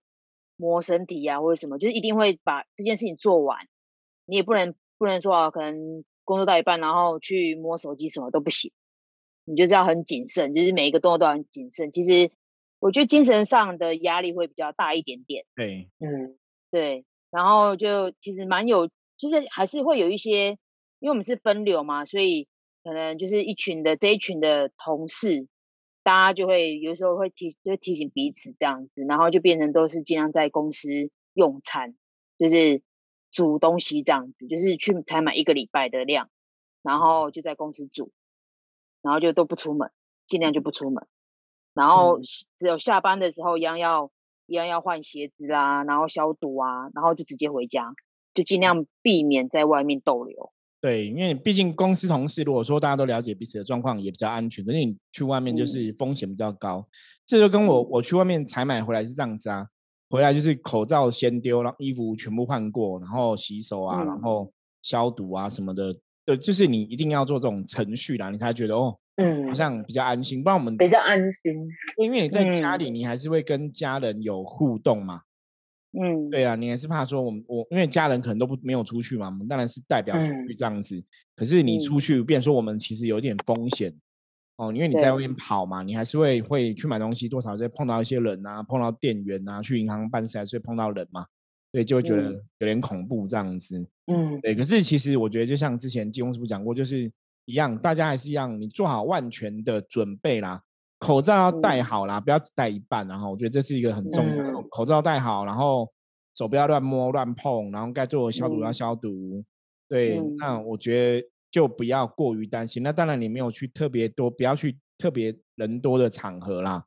[0.56, 3.58] 摸身体啊或者什么，就是一定会把这件事情做完。
[4.24, 8.72] 你也不能不能说啊，可能工作到一半，然后去摸手机什么都不行。
[9.44, 11.90] 你就是要很谨慎，就是每一个动作都要很谨慎。
[11.92, 12.30] 其实
[12.80, 15.44] 我觉得精神上的压力会比较大一点点。
[15.54, 16.38] 对，嗯
[16.70, 20.50] 对，然后就其实蛮有，就是还是会有一些，
[21.00, 22.46] 因为我们是分流嘛，所以
[22.84, 25.48] 可能就是一群的这一群的同事，
[26.02, 30.88] 大家就会有时候会提，就会提醒彼此这样子，然后就变成都是尽量在公司
[31.34, 31.96] 用餐，
[32.38, 32.82] 就是
[33.30, 36.30] 煮东西这样子，就是去才买一个礼拜的量，
[36.82, 38.12] 然后就在公司煮，
[39.02, 39.90] 然后就都不出门，
[40.26, 41.06] 尽量就不出门，
[41.78, 42.22] 然后嗯
[42.58, 44.10] 只有下班的时候一样要
[44.46, 47.94] 一样要换鞋子啦，然后消毒啊，然后就直接回家，
[48.34, 50.52] 就尽量避免在外面逗留。
[50.80, 54.64] 对，因为毕竟公司同事，如果说大家都了解彼此的状况，也比较安全。
[54.64, 56.86] 可是你去外面就嗯是风险比较高，
[57.26, 59.66] 这就跟我我去外面采买回来是这样子啊。
[60.10, 64.52] 回来就是口罩先丢，然后衣服全部换过，然后洗手啊，然嗯后
[64.82, 65.94] 消毒啊什么的，
[66.26, 70.42] 呃，就是你一定要做这种程序啦，你才觉得哦，好嗯，像比较安心。
[70.42, 71.68] 不然我们比较安心。
[71.96, 75.22] 因为你在家嗯里，你还是会跟家人有互动嘛。
[75.92, 81.02] 嗯，对啊，你还是怕说我们我因为家人可能都不没有出去嘛，我们当然是代表出去嗯这样子。
[81.34, 83.92] 可是你出嗯去，变成说我们其实有点风险
[84.56, 91.26] 哦，因为你在外面跑嘛，你还是会会去买东西，多少会碰到一些人啊，碰到店员啊，去银行办事还是会碰到人嘛，
[91.72, 93.84] 对就会觉得嗯有点恐怖这样子。
[94.06, 97.10] 嗯对，可是其实我觉得，就像之前金庸师傅讲过，就是
[97.48, 100.62] 一样，大家还是一样，你做好万全的准备啦，
[100.98, 105.90] 口罩要戴嗯好啦，不要只戴一半，然后我觉得这是一个很重要的，嗯口罩戴好，然后
[106.36, 109.42] 手不要乱摸乱碰，然后该做的消毒要嗯消毒。
[109.88, 112.82] 对，嗯那我觉得就不要过于担心。
[112.82, 116.84] 那当然，你没有去特别多，不要去特别人多的场合啦。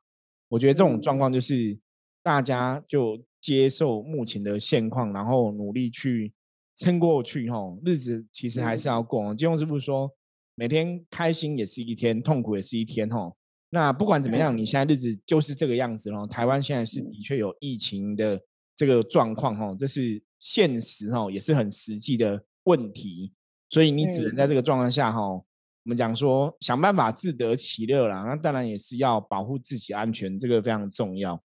[0.48, 1.76] 我觉得这种状嗯况就是
[2.22, 6.32] 大家就接受目前的现况，然后努力去
[6.76, 9.34] 撑过去吼，日子其实还是要过哦。
[9.34, 10.08] 金庸师傅说，
[10.54, 13.36] 每天开心也是一天，痛苦也是一天吼。
[13.70, 16.26] 那不管怎么样，你现在日子就是这个样子喽。
[16.26, 18.40] 台湾现在是的确有疫情的
[18.76, 23.32] 这个状况吼，这是现实吼，也是很实际的问题。
[23.70, 25.36] 所以你只能在这个状况下吼，
[25.84, 28.24] 我们讲说想办法自得其乐啦。
[28.24, 31.42] 那当然也是要保护自己安全，这个非常重要。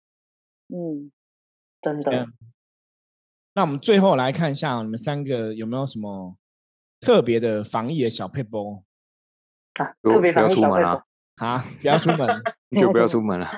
[0.68, 1.10] 嗯，
[1.82, 2.34] 真的嗯，
[3.54, 6.38] 那我们最后来看一下你们三个有没有什么
[7.00, 8.84] 特别的防疫的小配包
[9.78, 11.04] 啊，特别不要防疫小配出门啊，
[11.38, 11.66] 啊？
[11.82, 12.28] 不要出门，
[12.78, 13.50] 就不要出门了。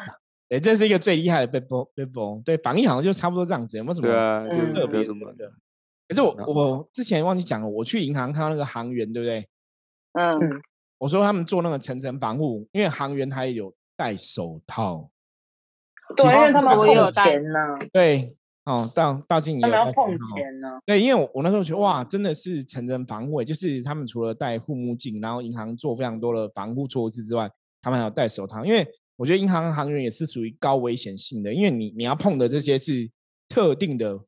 [0.49, 2.41] 哎，这是一个最厉害的背包背包。
[2.43, 5.38] 对，防疫好像就差不多这样子，有没有什么对啊，特别不要出门。
[5.38, 5.49] 的？
[6.07, 9.47] 可是我我之前忘记讲了，我去银行看到那个行员，对不对？
[10.13, 10.61] 嗯，
[10.97, 15.11] 我说他们做那个层层防护，因为行员还有戴手套。
[16.15, 18.36] 对，其实因为他们我也有带钱呐，对，
[18.66, 20.80] 哦，到到进也要碰钱呢。
[20.86, 27.49] 对，因为我我那时候觉得哇，真的是层层防护欸，就是他们除了戴护目镜，然后银行做非常多的防护措施之外，
[27.82, 28.64] 他们还有戴手套。
[28.64, 33.10] 因为我觉得银行行员也是属于高危险性的，因为你你要碰的这些是
[33.47, 34.20] 特定的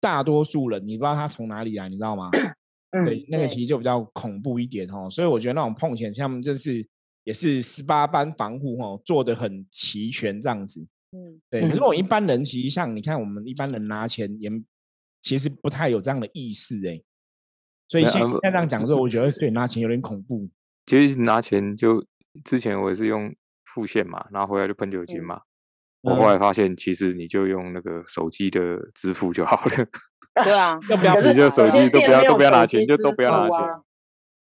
[0.00, 2.28] 大多数人，你不知道他从哪里来，你知道吗？
[2.92, 5.08] 嗯，对，那个其实就比较恐怖一点哦。
[5.10, 6.86] 所以我觉得那种碰钱，像他们这是
[7.24, 10.86] 也是十八般防护哦，做的很齐全这样子。
[11.14, 14.50] 嗯，对，可是嗯我一般人其实像你看，我们一般人拿钱也
[15.22, 17.00] 其实不太有这样的意识哎，
[17.88, 20.48] 所以现没呃现在这样讲之后，我觉得对拿钱有点恐怖。
[20.86, 22.04] 其实拿钱就
[22.44, 23.34] 之前我也是用
[23.64, 25.40] 付现嘛，然后回来就喷酒精嗯嘛。
[26.02, 29.86] 我后来发现，其实你就用那个手机的支付就好了。
[30.44, 33.60] 对啊， 要不要你就手机都不要都不要拿钱，就都不要拿钱。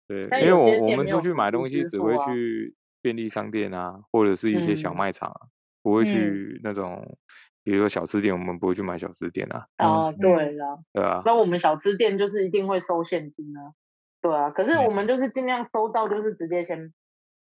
[0.08, 5.46] 对，因为我我们出去买东西只会去便利商店啊，或者是一些小嗯卖场啊，
[5.82, 7.16] 不会嗯去那种，
[7.64, 13.72] 比如说小吃店，我们不会去买小吃店啊，啊，嗯对了，对啊，那我们小吃店就是一定会收现金啊，
[14.20, 16.92] 对啊，可是我们就是尽量收到就是直接先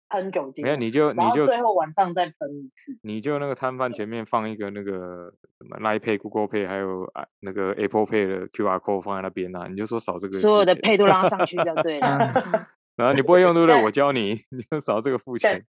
[0.10, 2.98] 喷酒精啊，没有你就你然后就最后晚上再喷一次。
[3.02, 12.08] 你就那个摊贩前面放一个那个什么 Line Pay、Google Pay，还有啊那个 Apple Pay 的 QR code 放在那边啊，你就说扫这个所有的配都拉上去就对了。
[12.54, 12.66] 嗯
[12.96, 13.84] 然后你不会用对不对？
[13.84, 15.66] 我教你， 你就扫这个付钱。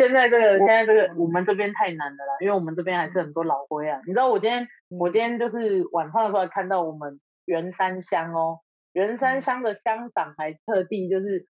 [0.00, 4.00] 现在这个现在这个我们这边太难了啦，因为我们这边还是很多老灰啊。
[4.06, 8.60] 你知道我今天我今天就是晚上的时候还看到我们圆山乡哦，
[8.94, 11.46] 圆山嗯乡的乡长还特地就是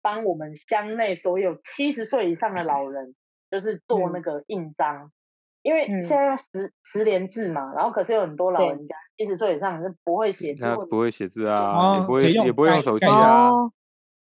[0.00, 3.14] 帮我们乡内所有七十岁以上的老人，
[3.50, 5.12] 就是做那嗯个印章。
[5.60, 13.50] 因为嗯现在要十十连制嘛，然后可是有很多老人家七十岁以上是不会写字他不会写字啊，也哦不会也不会用手机啊。
[13.50, 13.70] 哦，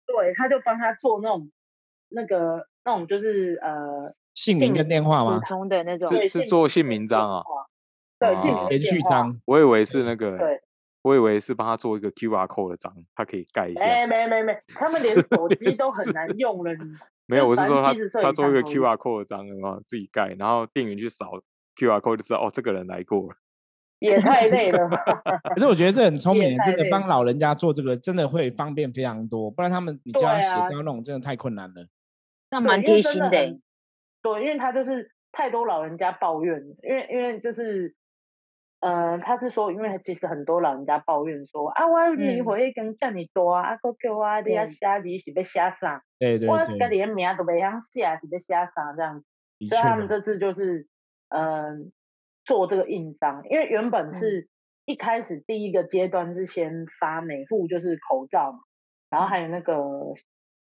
[0.05, 1.51] 对，他就帮他做那种
[2.09, 5.39] 那个那种就是呃姓名跟电话普吗？
[5.47, 7.65] 通的那种，是是做姓姓名章啊话
[8.19, 9.39] 对姓名连续章。
[9.45, 10.61] 我以为是那个，对，
[11.03, 13.81] 我以为是帮他做一个 QR code 的章，他可以盖一下。
[13.81, 16.79] 哎，没没没，他们连手机都很难用了，你
[17.27, 20.35] 没有，我是反说他正70岁以他做一个 QR code 的章，然后自己盖？
[20.37, 21.31] 然后店员去扫
[21.75, 23.35] QR code 就知道哦，这个人来过了。
[23.99, 24.89] 也太累了。
[25.53, 31.85] 可是我觉得这很聪明，这个帮老人家做这个真的会方便非常多，不然他们你叫他写对啊都要弄，真的太困难了。
[32.51, 33.29] 那蛮贴心的。
[34.21, 37.95] 对，因为他就是太多老人家抱怨，因为因为就是，
[38.81, 46.03] 呃，他是说，因为其实很多老人家抱怨说，啊，我年嗯岁已经这么大，啊，佫叫我你要对写字是要写啥？
[46.19, 49.25] 对对我家对，己的名都袂晓写，是要写啥这样子？
[49.69, 50.87] 所以他们这次就是，
[51.29, 51.91] 嗯、
[52.43, 54.49] 做这个印章，因为原本嗯是
[54.85, 58.59] 一开始第一个阶段是先发每户就是口罩嘛，
[59.09, 59.75] 然后还有那个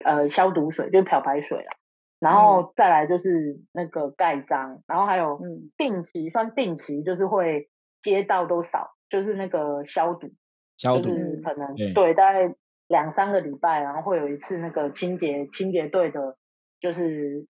[0.05, 1.77] 呃消毒水，就是漂白水啊。
[2.21, 7.69] 然后再来就是那个盖章，然后还有嗯定期算定期，就是会
[8.01, 10.31] 街道都扫，就是那个消毒，
[10.77, 12.55] 消毒，是可能对对大概
[12.87, 16.37] 两三个礼拜，然后会有一次那个清洁清洁队的，
[16.81, 17.49] 就是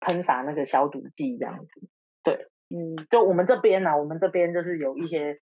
[0.00, 1.88] 喷洒那个消毒剂这样子。
[2.24, 5.38] 对嗯，就我们这边呢、我们这边就是有一些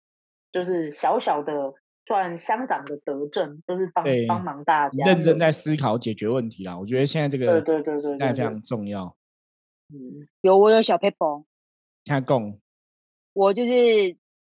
[0.54, 1.74] 就是小小的
[2.06, 6.78] 算乡长的德政，就是帮帮忙大家认真在思考解决问题啦。
[6.78, 9.16] 我觉得现在这对个对对对对对时代非常重要。
[9.93, 11.43] 嗯有我有小 paper，
[12.06, 12.60] 现在供
[13.34, 14.18] 我就是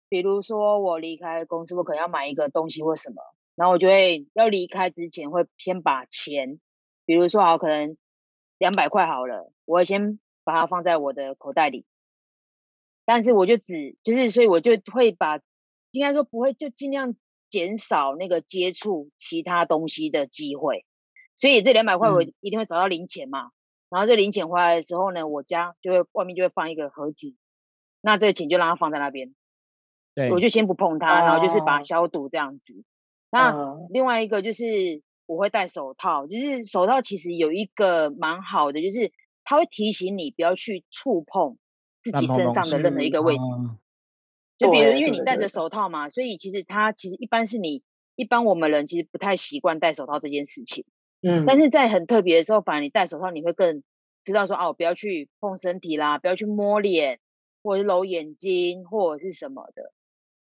[0.09, 3.23] 比如说我离开公司，我可能要买一个东西或什么，
[3.55, 6.61] 然后我就会要离开之前会先把钱，
[7.05, 7.97] 比如说好可能
[8.59, 11.85] 两百块好了，我会先把它放在我的口袋里，
[13.05, 15.41] 但是我就只就是所以我就会把
[15.91, 17.15] 应该说不会就尽量
[17.53, 20.87] 减少那个接触其他东西的机会，
[21.37, 22.33] 所以这两百块我嗯。
[22.41, 23.51] 一定会找到零钱嘛，
[23.91, 27.35] 然后这零钱回来的时候呢，我家就会外面就会放一个盒子，
[28.01, 29.35] 那这个钱就让它放在那边，
[30.15, 31.83] 对，我就先不碰它，然后就是把它哦。
[31.83, 32.83] 消毒这样子。
[33.31, 33.87] 那嗯。
[33.91, 39.13] 另外一个就是我会戴手套，就是手套其实有一个蛮好的，就是
[39.45, 41.59] 它会提醒你不要去触碰
[42.03, 43.43] 自己身上的任何一西个位置。
[43.43, 43.77] 啊
[44.63, 47.83] 就比如因为你戴着手套嘛，所以其实它其实一般是你
[48.17, 50.85] 一般我们人其实不太习惯戴手套这件事情。
[51.23, 53.83] 嗯，但是在很特别的时候，反而你戴手套，你会更
[54.25, 57.21] 知道说，哦，不要去碰身体啦，不要去摸脸，
[57.63, 59.93] 或者是揉眼睛，或者是什么的。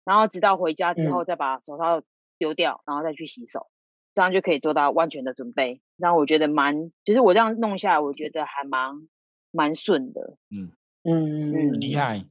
[0.05, 2.03] 然后直到回家之后，嗯再把手套
[2.37, 3.68] 丢掉，然后再去洗手，
[4.12, 5.81] 这样就可以做到万全的准备。
[5.97, 9.09] 然后我觉得蛮，就是我这样弄下来，我觉得还蛮
[9.53, 10.37] 蛮顺的。
[10.51, 10.73] 嗯
[11.05, 12.25] 嗯很厉害。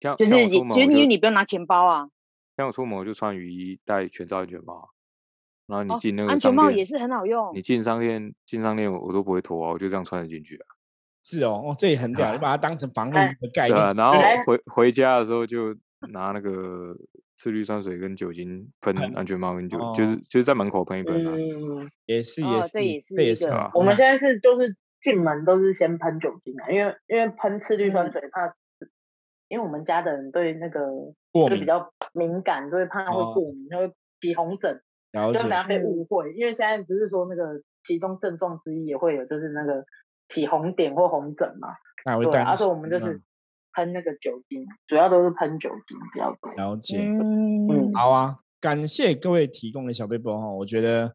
[0.00, 2.08] 像就是就是因为你不用拿钱包啊，
[2.56, 4.90] 像我出门我就穿雨衣，戴全罩安全帽，
[5.66, 7.60] 然后你哦进那个安全，帽也是很好用你。
[7.62, 10.66] 进商店进商店我我都不会脱啊，我就这样穿着进去啊。
[11.22, 15.76] 是哦，哦，这也很屌，你 把它当成防护哎的概对啊，然后回回家的时候就
[16.12, 16.96] 拿那个
[17.36, 21.32] 次氯酸水跟酒精喷喷安全帽跟酒，哦就是就是在门口喷一喷啊。
[21.34, 28.54] 嗯，也是哦也是，这也是这也是一个我们现在是就是进门都是先喷酒精啊，因为因为喷次氯酸嗯水怕，
[29.48, 30.80] 因为我们家的人对那个
[31.32, 34.80] 过敏就比较敏感，就会怕会哦过敏，会起红疹，
[35.32, 36.32] 就等下被嗯误会。
[36.34, 39.84] 因为现在不是说那个其中症状之一也会有，就是那个
[40.28, 41.68] 起红点或红疹嘛。
[42.04, 43.20] 对，那会带啊，所以我们就是
[43.72, 46.52] 喷那个酒精，主要都是喷酒精比较多。
[46.54, 46.98] 了解。
[46.98, 51.14] 嗯，好啊，感谢各位提供的小背包哈，我觉得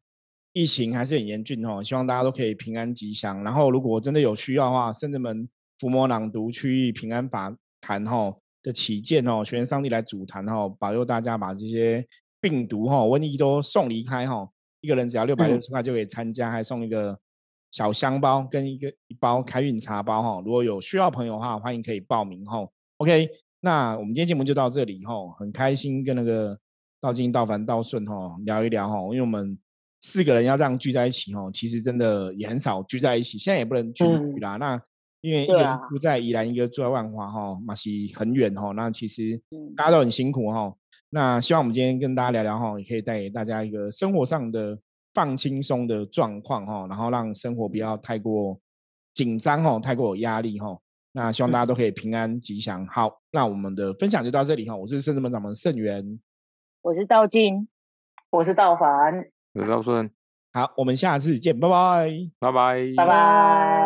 [0.54, 3.44] 疫情还是很严峻哈，希望大家都可以平安吉祥。
[3.44, 5.48] 然后如果真的有需要的话，甚至们
[5.80, 12.06] 伏魔朗读区域平安法坛哈的起见哦，全上帝来主坛哈，保佑大家把这些
[12.40, 14.48] 病毒哈、瘟疫都送离开哈。
[14.80, 17.20] 一个人只要六百六十块就可以参加，还送一个
[17.72, 20.42] 小香包跟一个一包开运茶包哈。
[20.46, 22.66] 如果有需要朋友的话，欢迎可以报名哈。
[22.98, 23.30] OK，
[23.60, 26.58] 那我们今天节目就到这里哈，很开心跟那个
[27.02, 29.58] 道金、道凡、道顺哈聊一聊哈，因为我们
[30.02, 34.58] 四个人要这样聚在一起哈，其实真的也很少聚在一起，现在也不能聚嗯啦。
[34.58, 34.82] 那
[35.24, 40.72] 因为一个人住在宜兰，一个住在万华哈，马西很远哈，那其实嗯大家都很辛苦哈。
[41.10, 44.78] 那希望我们今天跟大家聊聊哈，也可以带给大家一个生活上的
[45.14, 48.60] 放轻松的状况哈，然后让生活不要太过
[49.14, 50.78] 紧张哈，太过有压力哈。
[51.14, 52.86] 那希望大家都可以平安吉祥。
[52.88, 54.76] 好，那我们的分享就到这里哈。
[54.76, 56.20] 我是圣智门掌门盛元，
[56.82, 57.68] 我是道金。
[58.32, 59.14] 我是道凡，
[59.54, 60.10] 我是道顺，
[60.54, 62.10] 好，我们下次见，拜拜。
[62.40, 63.83] 拜拜，拜拜。